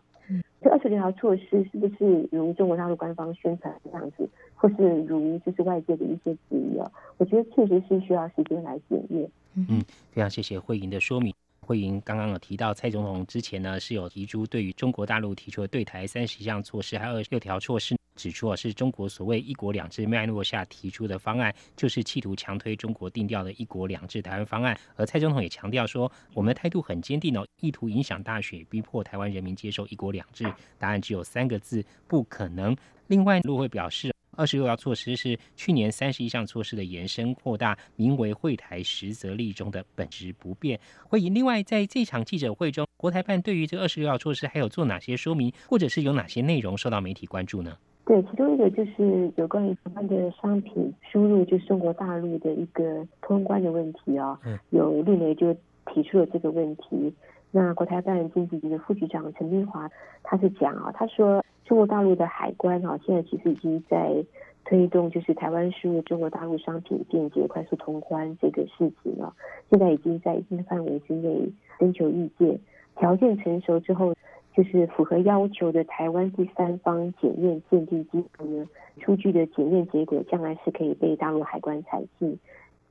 [0.83, 6.91] 这条措施是不是如中国大陆官方宣传这样子，或是如就是外界的一些质疑啊？
[7.17, 9.29] 我觉得确实是需要时间来检验。
[9.55, 11.33] 嗯，非常谢谢慧莹的说明。
[11.63, 24.77] 慧莹刚刚有提到，蔡总统之前呢是有提出对于中国大陆提出的对台三十项措施，还有二十六条措施，指出啊是中国所谓“一国两制”脉络下提出的方案，就是企图强推中国定调的一国两制台湾方案。
[24.95, 30.45] 而蔡总统也强调说，我们的态度很坚定哦，意图影响大选，逼迫台湾人民接受一国两制。
[30.77, 32.75] 答案只有三个字：不可能。
[33.07, 34.12] 另外，陆会表示。
[34.35, 40.79] 二十六条措施是去年三十一项措施的延伸扩大，名为“会台实则立中”的本质不变。
[41.07, 47.77] 会议另外在这场记者会中，国台办对于这二十六号措施还有做哪些说明，或者是有哪些内容受到媒体关注呢？
[48.05, 54.37] 对，其中一个就是有关于台湾的商品输入，就是中国大陆的一个通关的问题啊。
[54.45, 54.59] 嗯。
[54.71, 55.53] 有绿媒就
[55.85, 57.13] 提出了这个问题。
[57.49, 59.89] 那国台办经济局的副局长陈明华，
[60.21, 64.25] 他是讲啊，他说中国大陆的海关啊，现在其实已经在
[64.65, 69.33] 推动，就是台湾输入中国大陆商品便捷、快速通关这个事情啊，
[69.69, 72.59] 现在已经在一定范围之内征求意见，
[72.95, 74.13] 条件成熟之后。
[74.55, 82.37] 就是符合要求的台湾第三方检验鉴定机构呢，出具的检验结果将来是可以被大陆海关采信。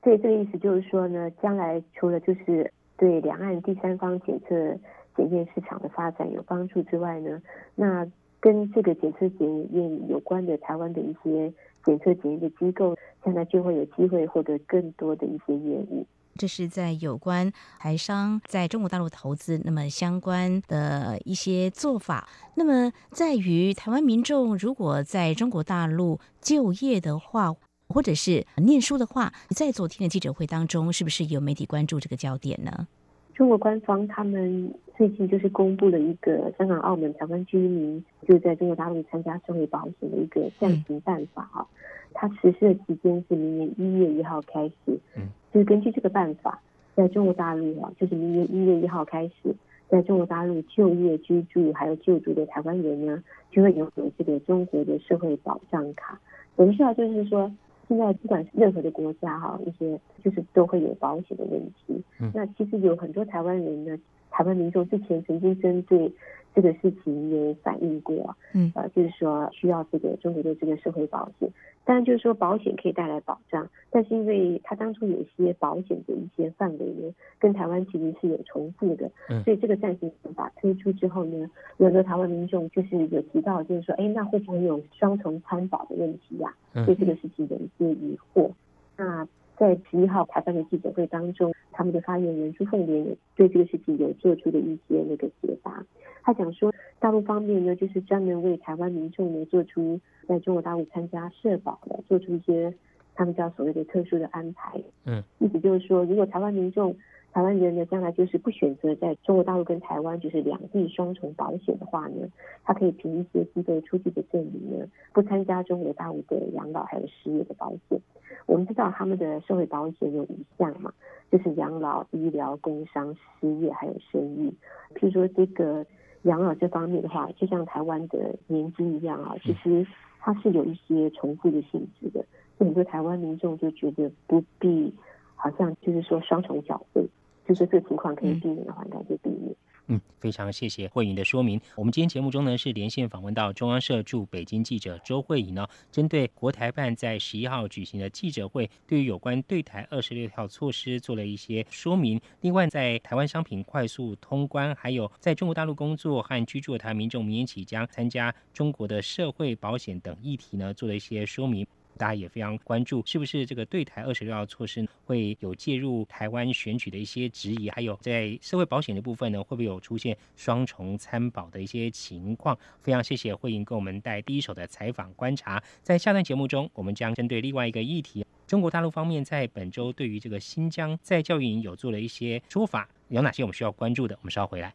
[0.02, 4.76] 所以这个意思就是说呢，将来除了就是对两岸第三方检测
[5.14, 7.40] 检验市场的发展有帮助之外呢，
[7.76, 8.04] 那
[8.42, 11.50] 跟这个检测检验有关的台湾的一些
[11.84, 16.04] 检测检验的机构，将来就会有机会获得更多的一些业务。
[16.34, 22.28] 这是在有关台商在中国大陆投资，那么相关的一些做法。
[22.56, 27.54] 那么在于台湾民众如果在中国大陆就业的话，
[27.88, 32.88] 或者是念书的话，在昨天的记者会当中，是不是有媒体关注这个焦点呢？
[33.34, 41.66] 中国官方他们最近就是公布了一个香港、澳门、台湾居民就在中国大陆参加社会保险的一个暂行办法啊。
[42.12, 44.74] 它实施的期间是明年一月一号开始。
[45.16, 45.28] 嗯。
[45.52, 46.60] 就是根据这个办法，
[46.94, 49.54] 在中国大陆啊，就是明年一月一号开始，
[49.88, 56.20] 在中国大陆就业、居住还有就读的台湾人呢，就会拥有这个中国的社会保障卡。
[56.54, 57.50] 等于说，就是说，
[57.88, 62.02] 现在不管是任何的国家哈，一些就是都会有保险的问题。
[62.34, 63.98] 那其实有很多台湾人呢，
[64.30, 66.12] 台湾民众之前曾经针对。
[66.54, 71.48] 这个事情也反映过，嗯，呃，就是说需要这个中国的这个社会保险，
[71.84, 86.54] 当然就是说保险可以带来保障，但是因为它当初有一些保险的一些范围呢，跟台湾其实是有重复的，嗯，所以这个暂行法推出之后呢，有的台湾民众就是有提到，就是说，哎，那会不会有双重参保的问题呀？
[86.86, 88.50] 对这个事情有一些疑惑，
[88.96, 89.26] 那。
[89.58, 95.84] 在十一号台办的记者会当中，他们的发言人朱凤莲也对这个事情有做出的一些那个解答。
[96.22, 99.98] 他讲说，大陆方面呢，就是专门为台湾民众呢做出
[100.28, 102.72] 在中国大陆参加社保的，做出一些
[103.14, 104.80] 他们叫所谓的特殊的安排。
[105.06, 106.94] 嗯，意思就是说，如果台湾民众。
[107.32, 112.28] 台湾人呢，将来就是不选择在中国大陆跟台湾就是两地双重保险的话呢，
[112.62, 117.98] 他可以凭一些机构出具的证明呢，不参加中国大陆的养老还有失业的保险。
[118.44, 120.92] 我们知道他们的社会保险有一项嘛，
[121.30, 124.52] 就是养老、医疗、工伤、失业还有生育。
[124.94, 125.86] 譬如说这个
[126.24, 129.86] 养老这方面的话，就像台湾的年金一样啊，其实
[130.20, 132.22] 它是有一些重复的性质的，
[132.58, 134.92] 很多台湾民众就觉得不必，
[135.34, 137.08] 好像就是说双重缴费。
[137.46, 139.54] 就是这个情况可以避免的话，应该就避免。
[139.88, 141.60] 嗯，非常谢谢慧颖的说明。
[141.74, 152.20] 我们今天节目中呢是连线访问到中央社驻北京记者周慧颖呢，针对国台办在十一号举行的记者会，对于有关对台二十六条措施做了一些说明。
[152.42, 161.66] 另外，在台湾商品快速通关，还有在中国大陆工作和居住的台湾民众明年起将参加中国的社会保险等议题呢，做了一些说明。
[161.96, 167.70] 大家也非常关注，是不是这个对台二十六号措施会有介入台湾选举的一些质疑？
[167.70, 172.58] 还有在社会保险的部分呢，会不会有出现双重参保的一些情况？
[172.80, 175.62] 非常谢谢慧英给我们带第一手的采访观察。
[175.82, 184.16] 在下段节目中，我们将针对另外一个议题，中国大陆方面在本周对于这个新疆在教育营有做了一些说法，有哪些我们需要关注的？
[184.20, 184.74] 我们稍后回来。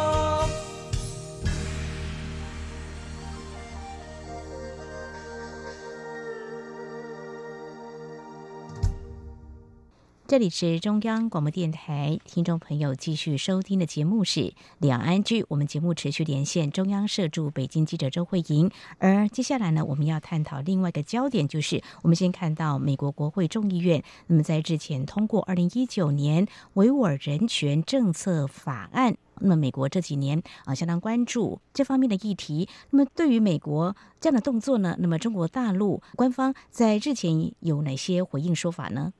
[10.31, 14.39] 这里是中央广播电台，听众朋友继续收听的节目是
[14.77, 15.41] 《两岸居》。
[15.49, 18.71] 我们节目持续连线中央社驻北京记者周慧莹。
[18.97, 29.17] 而接下来呢，我们要探讨另外一个焦点，就是我们先看到美国国会众议院，那么在之前通过二零一九年维吾尔人权政策法案。
[29.41, 32.69] 那么美国这几年啊，相当关注这方面的议题。
[32.91, 39.11] 那么对于美国这样的动作呢，那么中国大陆官方在日前有哪些回应说法呢？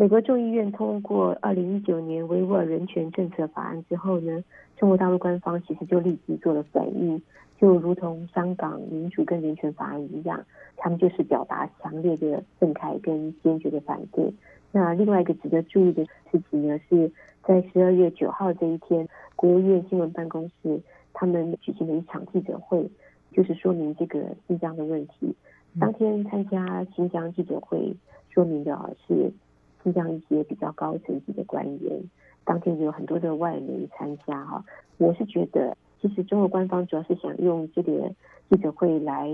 [0.00, 4.42] 美国众议院通过二零一九年维吾尔人权政策法案之后呢，
[4.78, 7.20] 中国大陆官方其实就立即做了反应，
[7.58, 10.42] 就如同香港民主跟人权法案一样，
[10.78, 14.32] 他们就是表达强烈的愤慨跟坚决的反对。
[14.72, 17.12] 那另外一个值得注意的事情呢，是
[17.44, 20.80] 在十二月九号这一天，国务院新闻办公室
[21.12, 22.90] 他们举行了一场记者会，
[23.32, 25.36] 就是说明这个新疆的问题。
[25.78, 27.94] 当天参加新疆记者会
[28.30, 29.30] 说明的是。
[29.82, 32.00] 新疆一些比较高层级的官员，
[32.44, 34.64] 当天有很多的外媒参加哈。
[34.98, 38.12] 我是觉得，其实中国官方主要是想用这个
[38.50, 39.28] 记者会来，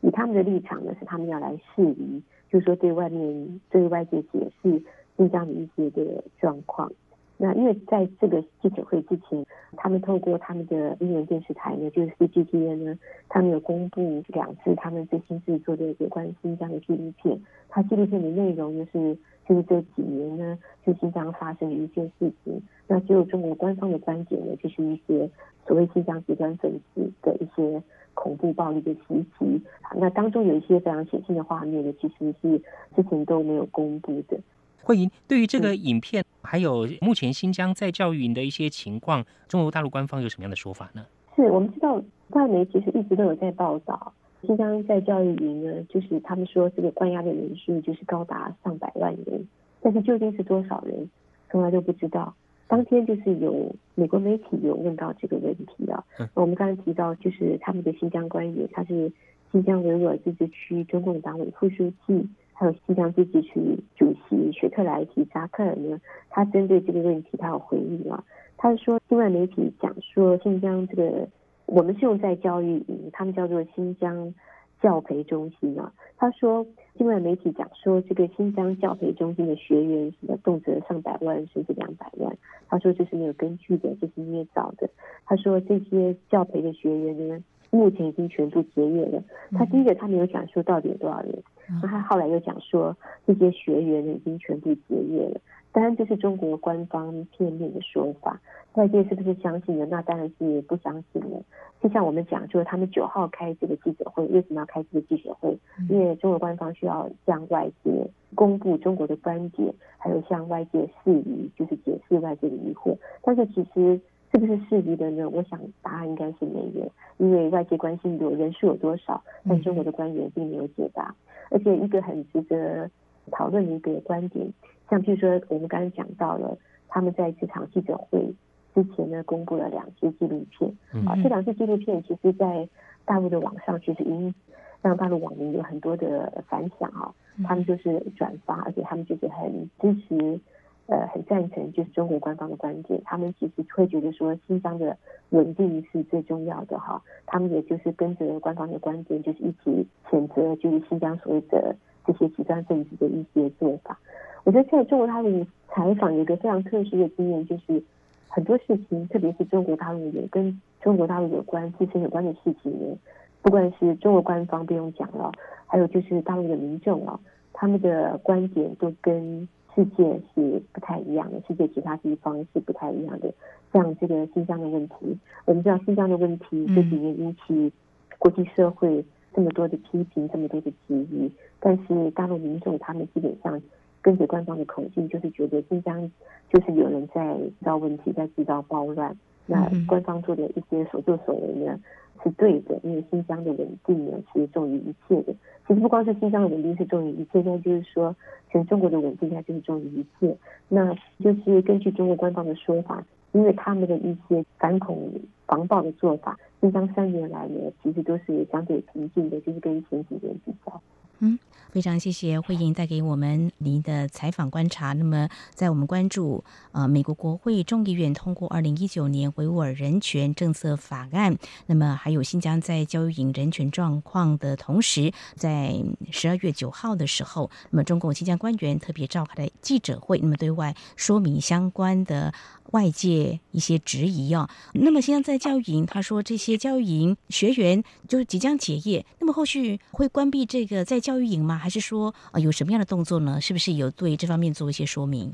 [0.00, 4.82] 以他们的立场呢，是他们要来释疑，就是说对外面对外界解释
[5.16, 6.90] 新疆的一些的状况。
[7.36, 9.44] 那因为在这个记者会之前，
[9.76, 17.38] 他们透过他们的英文电视台呢，就是 CGTN 呢，他们有公布两次他们最新制作的有关新疆的纪录片。
[17.68, 19.18] 它纪录片的内容就是，
[19.48, 22.62] 就是这几年呢，就新疆发生的一些事情。
[22.86, 25.28] 那只有中国官方的观点呢，就是一些
[25.66, 27.82] 所谓新疆极端分子的一些
[28.14, 29.60] 恐怖暴力的袭击。
[29.96, 32.60] 那当中有一些非常血腥的画面呢，其实是
[32.96, 34.38] 之前都没有公布的。
[34.82, 41.06] 慧莹，对于这个影片，还有目前新疆在教育营的一些情况，中国大陆官方有什么样的说法呢？
[41.34, 44.12] 是我们知道外媒其实一直都有在报道，
[44.44, 49.46] 新疆在教育营呢，就是他们说这个关押的人数就是高达上百万人，
[49.80, 51.10] 但是究竟是多少人，
[51.50, 52.34] 从来都不知道。
[52.66, 59.12] 当天就是有美国媒体有问到这个问题啊，我们刚才提到就是他们的新疆官员，他是
[59.52, 62.28] 新疆维吾尔自治区中共党委副书记。
[62.56, 63.60] 还有新疆自治区
[63.96, 68.22] 主席雪特莱提扎克尔呢，他针对这个问题，他有回应啊。
[68.56, 71.28] 他说，境外媒体讲说新疆这个，
[71.74, 74.32] 我们是用在教育营，他们叫做新疆
[74.80, 75.92] 教培中心啊。
[76.16, 76.64] 他说，
[76.96, 82.36] 境外媒体讲说这个新疆教培中心的学员什么动辄上百万甚至两百万，
[82.68, 84.88] 他说这是没有根据的，这是捏造的。
[85.26, 87.42] 他说这些教培的学员呢。
[87.70, 89.20] 目前已经全部结业了。
[89.50, 91.42] 他第一个他没有讲说到底有多少人，
[91.82, 92.96] 那他后来又讲说
[93.26, 95.40] 这些学员呢已经全部结业了。
[95.74, 98.40] 当然这是中国官方片面的说法，
[98.74, 99.84] 外界是不是相信呢？
[99.90, 101.42] 那当然是不相信了。
[101.82, 105.58] 就像我们讲，就是他们九号开这个记者会，为什么要开这个记者会？
[105.90, 107.90] 因为中国官方需要向外界
[108.34, 112.96] 公布中国的观点，还有向外界释疑，就是解释外界的疑惑。
[113.22, 114.00] 但是其实。
[114.32, 115.30] 是不是释疑的呢？
[115.30, 121.14] 我想答案应该是没有，因为外界关心有人数有多少，但中国的官员并没有解答。
[121.52, 122.90] 而且一个很值得
[123.30, 124.52] 讨论的一个观点，
[124.88, 126.56] 像譬如说我们刚刚讲到了，
[126.88, 128.34] 他们在这场记者会
[128.74, 130.70] 之前呢，公布了两支纪录片。
[131.06, 132.68] 啊，这两支纪录片其实，在
[133.04, 134.34] 大陆的网上其实已经
[134.82, 137.14] 让大陆网民有很多的反响啊，
[137.44, 140.40] 他们就是转发，而且他们就是很支持。
[140.86, 144.94] 呃，很赞成就是中国官方的观点，他们其实会觉得说新疆的
[145.30, 151.74] 稳定是最重要的哈，他们也就是跟着官方的观点，就是一起谴责就是新疆所谓的
[152.06, 153.98] 这些极端分子的一些做法。
[154.44, 157.82] 我觉得在中国大陆采访有一个非常特殊的经验，就是
[158.28, 162.96] 很多事情，特别是中国大陆有跟中国大陆有关自身有关的事情呢，
[163.42, 165.32] 不管是中国官方不用讲了，
[165.66, 167.18] 还有就是大陆的民众啊，
[167.52, 169.48] 他们的观点都跟。
[169.76, 173.28] 世界是不太一样的，世界其他地方是不太一样的。
[173.72, 177.72] 像这个新疆的问题，我们知道新疆的问题这几年引起
[178.20, 179.04] 国际社会
[179.34, 181.30] 这么多的批评，这么多的质疑。
[181.60, 183.60] 但是大陆民众他们基本上
[184.00, 186.10] 跟着官方的口径，就是觉得新疆
[186.52, 189.16] 就是有人在制造问题，在制造暴乱。
[189.46, 191.78] 那官方做的一些所作所为呢？
[192.22, 195.34] 是对的，因为新疆的稳定呢是重于一切的。
[195.66, 198.16] 其实不光是新疆的稳定是重于一切，那就是说
[198.50, 200.34] 全中国的稳定它就是重于一切。
[200.68, 205.12] 那就是根据中国官方的说法，因为他们的一些反恐
[205.46, 210.80] 防暴的做法，新疆三年来呢其实都是相对平静的，就是跟前几年比较。
[211.18, 211.38] 嗯。
[211.72, 214.92] 非常谢谢慧英带给我们您的采访观察。
[214.92, 221.36] 那么，在我们关注呃美国国会众议院通过二零一九年维吾尔人权政策法案，
[221.66, 225.74] 那么还有新疆在教育营人权状况的同时，在
[226.12, 232.32] 十二月九号的时候，那么中共新疆官员特别召开了记者会，那么对外说明相关的。
[232.70, 241.54] 外界一些质疑啊，那么现在在教育营，他说这些教育营学员就即将结业，那么后续会关闭这个在教育营吗？
[241.58, 243.38] 还是说啊有什么样的动作呢？
[243.38, 245.30] 是不是有对这方面做一些说明？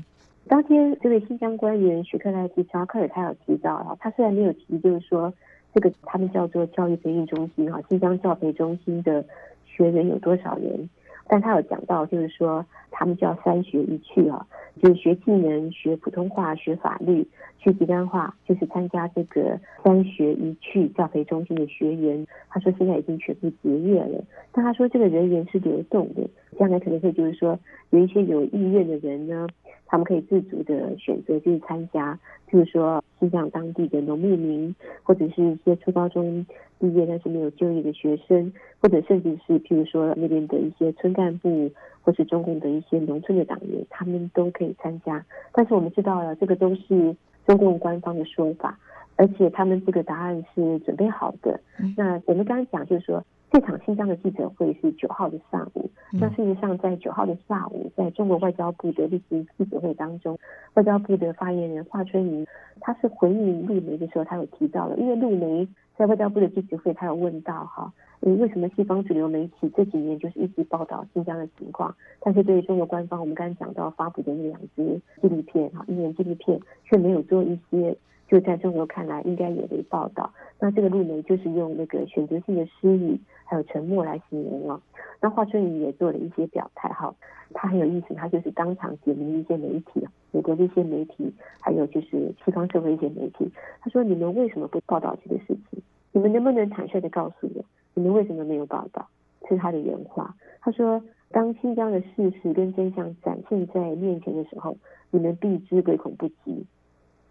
[0.49, 5.33] 当天这位新疆官员许克来提查克尔他有提到啊，他虽然没有提，就是说
[5.73, 9.23] 这个他们叫做教育培训中心哈，新疆教培中心的
[9.65, 10.89] 学员有多少人？
[11.27, 14.45] 但他有讲到，就是说他们叫三学一去啊，
[14.81, 17.25] 就是学技能、学普通话、学法律、
[17.57, 22.25] 学吉丹话，就是参加这个三学一去教培中心的学员。
[22.49, 27.57] 他说现在已经全部结业了，但他说这个人员是流动的，将来可能会就是说
[27.91, 29.47] 有一些有意愿的人呢。
[29.87, 32.17] 他们可以自主的选择去参加，
[32.49, 36.45] 譬如说新疆当地的农牧民，或者是一些初高中
[36.81, 38.51] 毕业但是没有就业的学生，
[38.81, 41.71] 或者甚至是譬如说那边的一些村干部，
[42.01, 45.23] 或是中共的一些农村的党员，他们都可以参加。
[45.53, 47.15] 但是我们知道了，这个都是
[47.45, 48.77] 中共官方的说法，
[49.15, 51.59] 而且他们这个答案是准备好的。
[51.95, 53.23] 那我们刚刚讲就是说。
[53.51, 60.39] 这场新疆的记者会是九号的上午，那事实上在九号的下午，在中国外交部的例行记者会当中，
[60.75, 62.47] 外交部的发言人华春莹，
[62.79, 67.91] 他是回应陆媒的时候，他有提到了，因为陆媒在外交部的记者会，他有问到哈，
[68.21, 77.97] 嗯，为什么西方主流媒体这几年就是一直报道新疆的情况，但是对于中国官方，我们刚才讲到发布的那两支纪录片哈，一年纪录片却没有做一些。
[78.31, 80.31] 就在中国看来，应该有的报道。
[80.57, 84.81] 那这个路媒就是用那个选择性的失语，还有沉默来形容了。
[85.19, 87.13] 那华春莹也做了一些表态，哈，
[87.53, 91.29] 他很有意思，他就是当场点名一些媒体，美国的一些媒体，
[91.59, 93.51] 还有就是西方社会一些媒体。
[93.81, 95.83] 他说：“你们为什么不报道这个事情？
[96.13, 97.65] 你们能不能坦率的告诉我，
[97.95, 99.05] 你们为什么没有报道？”
[99.49, 100.33] 是他的原话。
[100.61, 104.77] 他说：“当新疆的事实跟真相展现在面前的时候，
[105.09, 106.65] 你们避之唯恐不及。”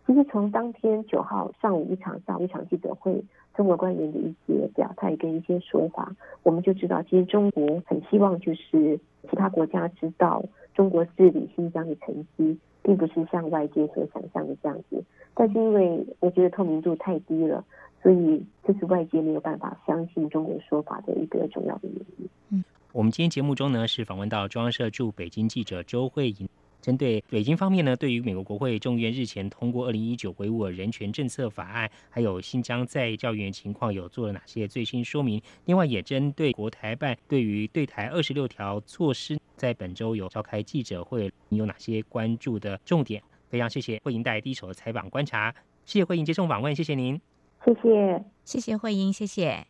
[0.06, 3.22] 其实从当天九号上午一场、下午一场记者会，
[3.54, 8.98] 中国官员的一些表态跟一些说法，我们就知道，其实中国很希望就是
[9.30, 10.42] 其他国家知道
[10.74, 15.04] 中国治理新疆的成绩，并不是像外界所想象的这样子。
[15.34, 17.64] 但是因为我觉得透明度太低了，
[18.02, 22.28] 所以这是外界没有办法相信中国说法的一个重要的原因。
[22.48, 26.48] 嗯，我们今天节目中呢是访问到中央社驻北京记者周慧莹。
[26.80, 35.40] 针对北京方面呢，对于美国国会众议院日前通过二零一九维吾尔人权政策法案，还有新疆在教育情况有做了哪些最新说明？
[35.64, 43.22] 另外，也针对国台办对于对台二十六条措施，在本周有召开记者会，你有哪些关注的重点？
[43.48, 45.54] 非常谢谢慧英带第一手的采访观察，
[45.84, 47.20] 谢谢慧英接受访问，谢谢您，
[47.64, 49.69] 谢谢，谢谢慧英，谢谢。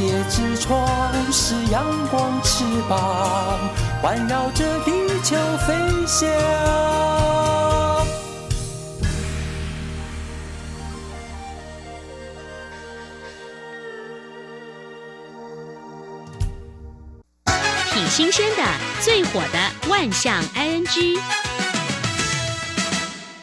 [0.00, 0.88] 界之窗；
[1.30, 3.60] 是阳光，翅膀
[4.00, 4.90] 环绕着地
[5.22, 5.36] 球
[5.66, 5.74] 飞
[6.06, 6.26] 翔。
[17.92, 18.62] 挺新鲜的，
[19.02, 21.49] 最火的万象 ING。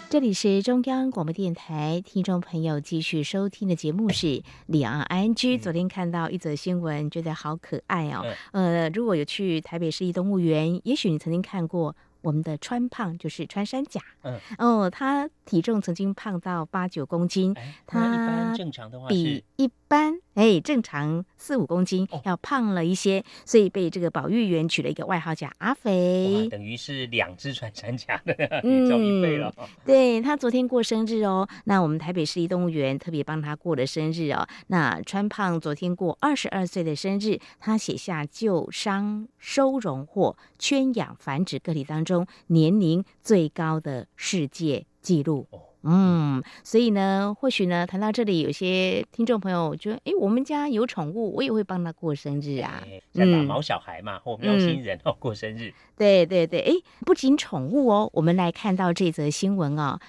[0.09, 4.27] 这里是中央广播电台，听众朋友继续收听的节目是
[4.67, 5.57] 《李昂 I N G》。
[5.61, 8.25] 昨天看到一则新闻，觉得好可爱哦。
[8.53, 11.95] 呃，如果有去台北市立动物园，也许你曾经看过。
[12.21, 17.55] 我们的川胖就是穿山甲，嗯，哦，他体重曾经胖到八九公斤，
[17.85, 26.47] 他一般他正常的话比一般哎正常四五公斤哦要胖了一些，所以被这个保育员取了一个外号叫阿哇，肥。
[26.49, 28.33] 等于是两只穿山甲的
[28.63, 29.53] 宇宙一倍了。
[29.57, 34.47] 哦对他昨天过生日哦，那我们台北市立动物园特别帮他过了生日哦。
[34.67, 45.47] 那川胖昨天过二十二岁的生日，他写下救伤收容或圈养繁殖个体当中年龄最高的世界纪录。
[45.51, 52.83] 哦嗯，所以呢，或许呢，谈到这里，有些听众朋友觉得，哎，我们家有宠物，我也会帮他过生日啊。
[52.85, 56.73] 哎像打毛小孩嘛，或喵星人哦过生日，对对对，哎，
[57.05, 59.99] 不仅宠物哦，我们来看到这则新闻哦，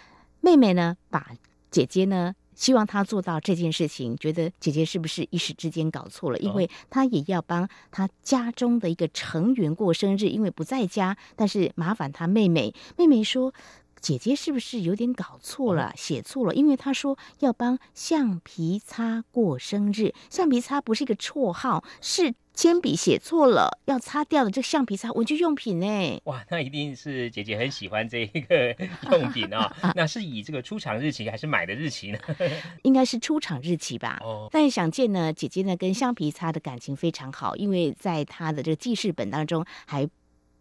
[0.40, 1.30] 妹妹呢把
[1.70, 2.34] 姐姐呢。
[2.54, 6.38] 希望她做到这件事情，觉得姐姐是不是一时之间搞错了？
[6.38, 12.74] 因为她也要帮她家中的一个成员过生日，因为不在家，但是麻烦她妹妹。
[12.96, 13.54] 妹妹说
[14.00, 16.54] ：“姐姐是不是有点搞错了，写错了？
[16.54, 26.20] 因为她说要帮橡皮擦过生日，橡皮擦不是一个绰号，是铅笔写错了要擦掉的这个橡皮擦文具用品呢。
[26.24, 28.74] 哇，那一定是姐姐很喜欢这一个
[29.12, 29.70] 用品哦。
[29.94, 32.18] 那是以这个出厂日期还是买的日期呢？
[32.82, 34.18] 应该是出厂日期吧。
[34.22, 40.08] 哦但想见呢，姐姐呢跟橡皮擦的感情非常好，因为在她的这个记事本当中还。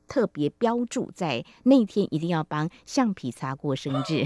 [0.07, 4.25] 特别标注在那天一定要帮橡皮擦过生 日，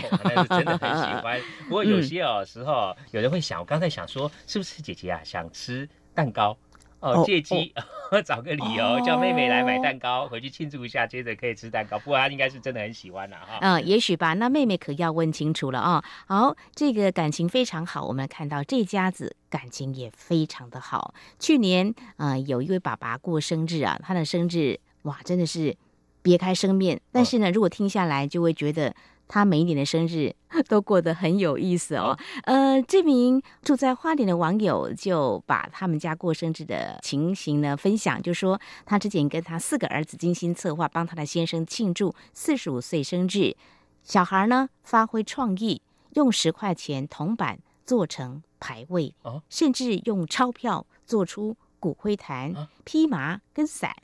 [0.50, 1.40] 真的很喜欢。
[1.68, 6.58] 不过有嗯些哦时候，有人会想，我刚才想说，是不是姐姐啊想吃蛋糕？
[7.00, 7.74] 哦哦，借机
[8.24, 11.98] 找个理由哦叫妹妹来买蛋糕，回去庆祝一下，接着可以吃蛋糕。
[11.98, 13.58] 不过她应该是真的很喜欢啦哈。
[13.60, 14.36] 嗯，也许吧。
[14.36, 21.16] 那妹妹可要问清楚了啊、好，这个感情非常好，我们看到这家子感情也非常的好。
[21.40, 25.76] 去年啊、呃有一位爸爸过生日啊，他的生日哇，真的是
[26.22, 27.00] 别开生面。
[27.12, 28.94] 但是呢，如果听下来，就会觉得。
[29.34, 30.36] 他每一年的生日
[30.68, 32.20] 都过得很有意思哦。
[32.44, 43.56] 呃，这名住在花莲的网友就把他们家过生日的情形呢分享，就说他之前跟他四个儿子精心策划，帮他的先生庆祝四十五岁生日。
[44.04, 45.82] 小孩呢发挥创意，
[46.16, 53.96] 用十块钱铜板做成牌位，哦甚至用钞票做出骨灰坛、披麻跟伞。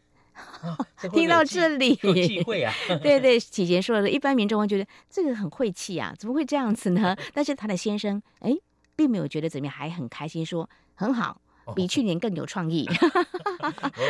[1.13, 7.15] 听到这里，有忌讳啊 对对，启贤说的，一般民众会觉得这个很晦气啊，怎么会这样子呢？
[7.33, 8.55] 但是他的先生哎，
[8.95, 11.37] 并没有觉得怎么样，还很开心说很好，哦
[11.75, 12.87] 比去年更有创意。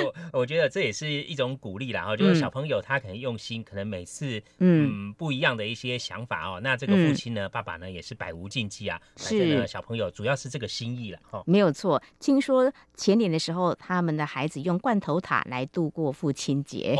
[0.03, 6.59] 我我觉得这也是一种鼓励啦，哈，就是小朋友他可能用心，可能每次嗯嗯不一样的一些想法哦。
[6.61, 8.99] 那这个父亲呢，爸爸呢也是百无禁忌啊。
[9.15, 11.43] 反正是呢，小朋友主要是这个心意了哈。
[11.45, 16.97] 没有错，听说前年的时候，他们的孩子用罐头塔来度过父亲节。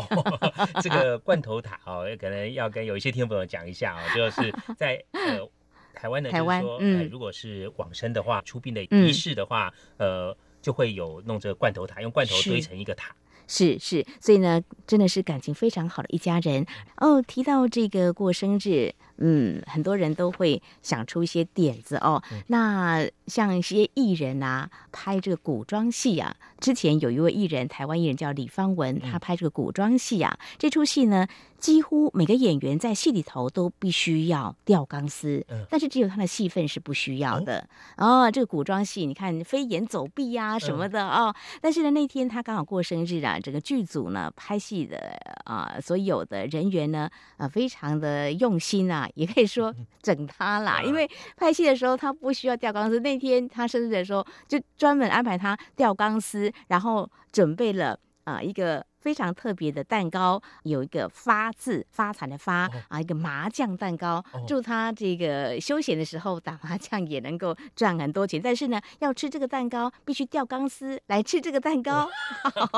[0.82, 5.48] 这个罐头塔哦，可能要跟有一些听众朋友讲一下哦，就是在呃
[5.94, 10.36] 台湾呢，台湾就是说，嗯呃，如果是往生的话，出殡的嗯仪式的话，呃，
[10.68, 13.16] 就会有弄这个罐头塔，用罐头堆成一个塔。
[13.46, 16.66] 是是，所以呢，真的是感情非常好的一家人
[16.98, 17.22] 哦。
[17.22, 22.22] 提到这个过生日，嗯，很多人都会想出一些点子哦。
[22.48, 31.26] 那像一些艺人啊，拍这个古装戏啊，之前有一位艺人，台湾艺人叫李方文，他拍这个古装戏啊，这出戏呢，
[31.58, 37.68] 几乎每个演员在戏里头都必须要吊钢丝，嗯但是只有他的戏份是不需要的。
[37.96, 41.34] 哦，这个古装戏，你看飞檐走壁呀、什么的哦。
[41.60, 44.96] 但是呢，那天他刚好过生日啊，整个剧组呢拍戏的
[45.44, 58.84] 啊、所有的人员呢啊、非常的用心啊，也可以说整他啦，因为拍戏的时候他不需要吊钢丝，那天他生日的时候就专门安排他吊钢丝，然后准备了啊、一个。
[59.00, 68.40] 非常特别的蛋糕，有一个发字发财的发、啊，一个麻将蛋糕，祝他这个休闲的时候打麻将也能够赚很多钱。
[68.42, 72.08] 但是呢，要吃这个蛋糕，必须吊钢丝来吃这个蛋糕。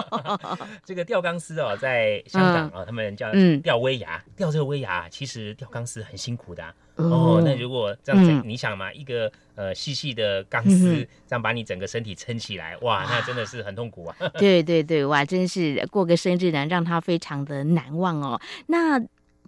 [0.85, 6.75] 这个吊钢丝哦，在香港啊、他们叫嗯吊威亚，吊这个威亚，其实吊钢丝很辛苦的、啊。
[7.03, 10.97] 哦哦，那如果这样子，嗯你想嘛，一个呃细细的钢丝，
[11.27, 14.17] 这样把你整个身体撑起来，哇，那真的是很痛苦啊。
[14.39, 18.41] 对对对，哇，真是过个生日呢，让他非常的难忘哦。
[18.67, 19.01] 那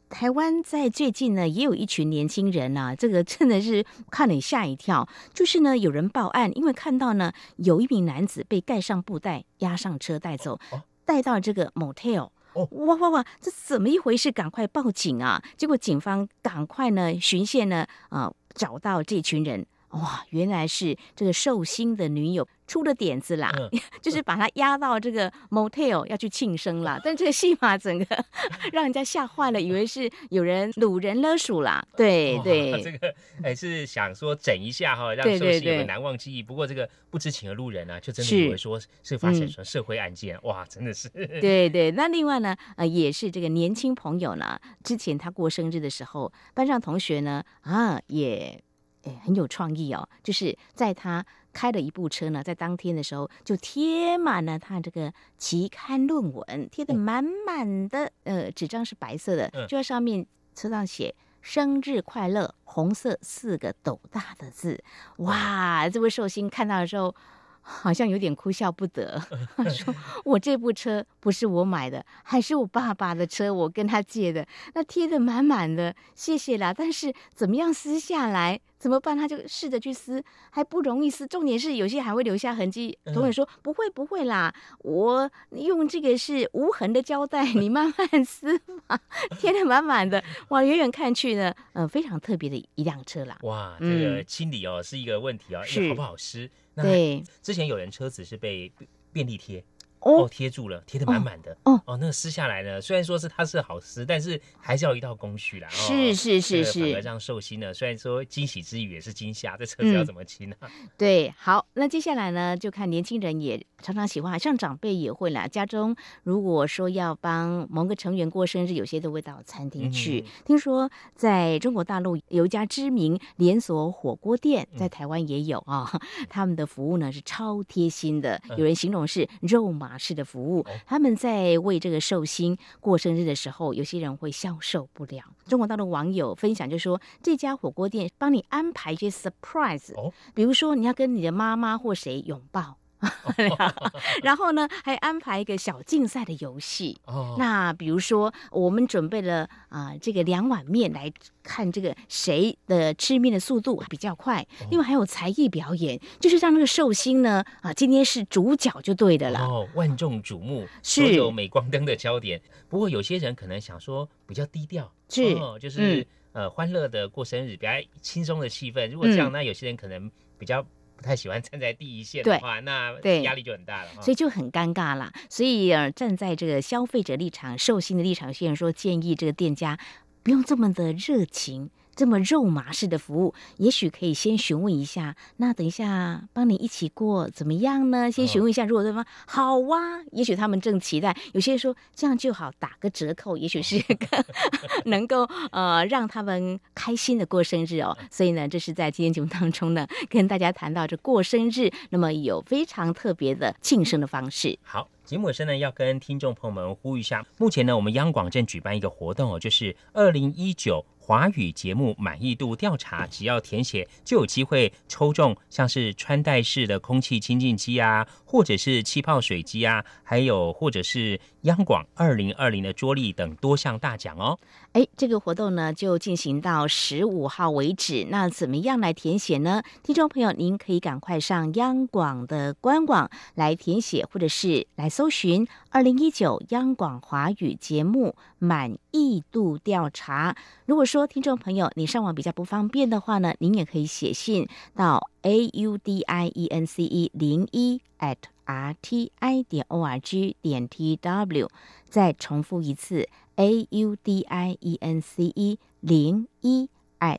[0.08, 5.08] 台湾在最近呢，也有一群年轻人啊，这个真的是看了吓一跳。
[5.32, 10.60] 就是呢，有人报案，因为看到呢，有一名男子被盖上布袋，押上车带走，
[11.06, 12.28] 带到这个 motel。
[12.54, 13.24] 哇哇哇！
[13.40, 14.30] 这怎么一回事？
[14.30, 15.42] 赶快报警啊！
[15.56, 19.66] 结果警方赶快呢巡线呢，啊、找到这群人。
[19.92, 23.52] 哇，原来是这个寿星的女友出了点子啦，
[24.00, 26.98] 就是把他押到这个 motel 要去庆生啦。
[27.04, 28.24] 但这个戏码整个
[28.72, 31.84] 让人家吓坏了，以为是有人掳人勒赎啦。
[31.94, 36.42] 对对，这个哎是想说整一下哈，让寿星有个难忘记忆。
[36.42, 41.10] 不过这个不知情的路人呢，就真的以为说是发生什么社会案件，哇，真的是。
[41.10, 48.58] 对对，那另外呢，呃，也是这个年轻朋友呢，之前他过生日的时候，班上同学呢啊也。
[49.04, 50.08] 哎，很有创意哦！
[50.22, 58.10] 就是在他开了一部车呢，在当天的时候就贴满了他这个期刊论文，贴的满满的。
[58.24, 64.82] 呃，纸张是白色的，就在上面车上写“生日快乐”，红色四个斗大的字。
[65.18, 65.88] 哇！
[65.88, 67.14] 这位寿星看到的时候。
[67.62, 69.22] 好像有点哭笑不得。
[69.56, 69.94] 他 说
[70.24, 74.46] ：“我这部车不是我买的，还是我爸爸的车，我跟他借的。
[74.74, 76.74] 那贴的满满的，谢谢啦。
[76.74, 78.60] 但是怎么样撕下来？
[78.78, 79.16] 怎么办？
[79.16, 81.24] 他就试着去撕，还不容易撕。
[81.24, 82.98] 重点是有些还会留下痕迹。
[83.14, 88.58] 同学说：不会不会啦，我用这个是无痕的胶带，你慢慢撕
[88.88, 88.98] 吧。
[89.38, 90.64] 贴的满满的，哇！
[90.64, 93.38] 远远看去呢，呃，非常特别的一辆车啦。
[93.42, 96.50] 哇，这个清理哦是一个问题哦，因为好不好撕？
[96.74, 98.72] 对，之前有人车子是被
[99.12, 99.62] 便利贴。
[100.02, 101.56] 哦，贴住了，贴的满满的。
[101.64, 102.80] 哦哦，那个撕下来呢？
[102.80, 105.68] 虽然说是它是好撕，但是还是要一道工序啦。
[105.68, 110.56] 是是是是，反而让寿星呢，虽然说惊喜之余也是惊吓，这车子要怎么骑呢？
[110.98, 115.46] 对，好，那接下来呢，就看年轻人也常常喜欢，像长辈也会啦。
[115.46, 115.94] 家中
[116.24, 120.24] 如果说要帮某个成员过生日，有些都会到餐厅去。
[120.44, 125.88] 听说在中国大陆有一家知名连锁火锅店，在台湾也有啊，
[126.28, 129.91] 他们的服务呢是超贴心的，有人形容是肉麻。
[129.98, 135.24] 式的服务，他们在为这个寿星过生日的时候，有些人会消受不了。
[135.46, 139.92] 中国大陆网友分享就说，这家火锅店帮你安排一些 surprise，
[140.34, 142.81] 比如说你要跟你的妈妈或谁拥抱。
[144.22, 146.98] 然后呢，还安排一个小竞赛的游戏。
[147.06, 154.46] 哦，那比如说，我们准备了啊，这个两碗面来看这个谁的吃面的速度比较快。
[154.70, 159.40] 另外还有才艺表演，就是让那个寿星呢啊，今天是主角就对的了。
[159.40, 162.40] 哦，万众瞩目，所有镁光灯的焦点。
[162.68, 168.88] 不过有些人可能想说比较低调，是，就是呃欢乐的过生日，比较轻松的气氛。
[168.90, 170.64] 如果这样，那有些人可能比较。
[171.02, 175.12] 不太喜欢站在第一线的话，那压力就很大了，所以就很尴尬了。
[175.28, 179.76] 所以呃，站在这个消费者立场、寿星的立场，虽然说建议这个店家
[180.22, 181.70] 不用这么的热情。
[181.94, 185.14] 这么肉麻式的服务，也许可以先询问一下。
[185.36, 188.10] 那等一下帮你一起过怎么样呢？
[188.10, 191.16] 先询问一下，如果对方好啊，也许他们正期待。
[191.32, 194.24] 有些人说这样就好，打个折扣，也许是个
[194.86, 197.96] 能够呃让他们开心的过生日哦。
[198.10, 204.58] 所以呢，这是在今天节目当中呢，跟大家谈到这过生日，那么有非常特别的庆生的方式。
[204.62, 210.84] 好，节目尾声呢，要跟听众朋友们呼吁一下，目前呢，我们央广正举办一个活动哦，就是二零一九。
[211.04, 224.38] 华语节目满意度调查，只要填写就有机会抽中，像是穿戴式的空气清净机啊，或者是气泡水机啊，还有或者是央广二零二零的桌历等多项大奖哦。
[224.72, 228.06] 哎，这个活动呢就进行到十五号为止。
[228.10, 229.62] 那怎么样来填写呢？
[229.82, 240.36] 听众朋友，您可以赶快上央广的官网来填写，或者是来搜寻二零一九央广华语节目满意度调查。
[240.66, 249.84] 如果说听众朋友你上网比较不方便的话呢，您也可以写信到 a u d i e n c e 零一 at r t i 点 o
[249.84, 251.48] r g 点 t w。
[251.88, 256.68] 再重复一次 a u d i e n c e 零一
[256.98, 257.18] at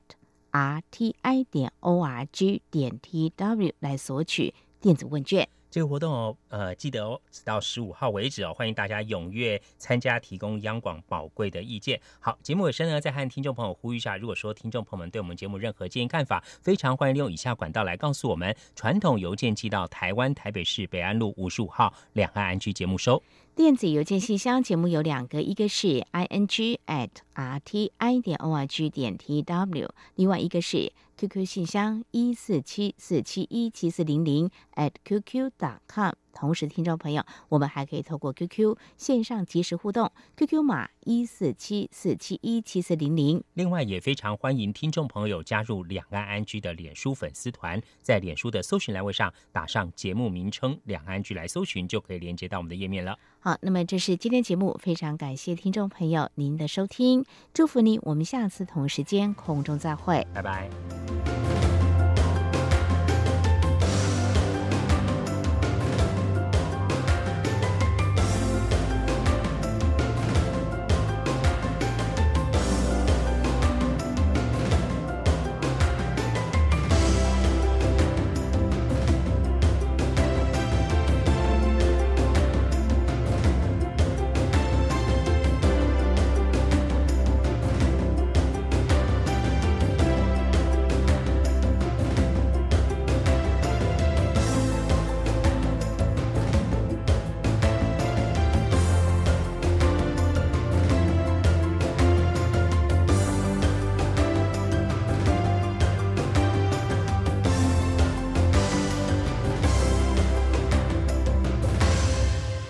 [0.51, 5.47] r t i 点 o r g 点 t w 来索取电子问卷。
[5.73, 11.99] 这个活动哦，呃，记得哦，直到十五号为止哦，欢迎大家踊跃参加，提供央广宝贵的意见。
[12.19, 23.17] 好，节目尾声呢，再和听众朋友呼吁一下，如果说听众朋友们对我们节目任何建议看法，非常欢迎利用以下管道来告诉我们：传统邮件寄到台湾台北市北安路五十五号两岸安居节目收；
[23.55, 30.91] 电子邮件信箱节目有两个，一个是 i n g at r t i 点 o r g 点 t w，另外一个是。
[31.15, 36.22] QQ 信箱一四七四七一七四零零 at qq.com。
[36.33, 43.41] 同时，听众朋友，我们还可以透过 QQ 线上及时互动，QQ 码一四七四七一七四零零。
[43.53, 53.17] 另外，也非常欢迎听众朋友加入两岸安居的脸书粉丝团，在脸书的搜寻栏位上打上节目名称“两岸居”来搜寻，就可以连接到我们的页面了。
[53.39, 57.23] 好，那么这是今天节目，非常感谢听众朋友您的收听，
[57.53, 61.32] 祝福您，我们下次同时间空中再会，拜拜。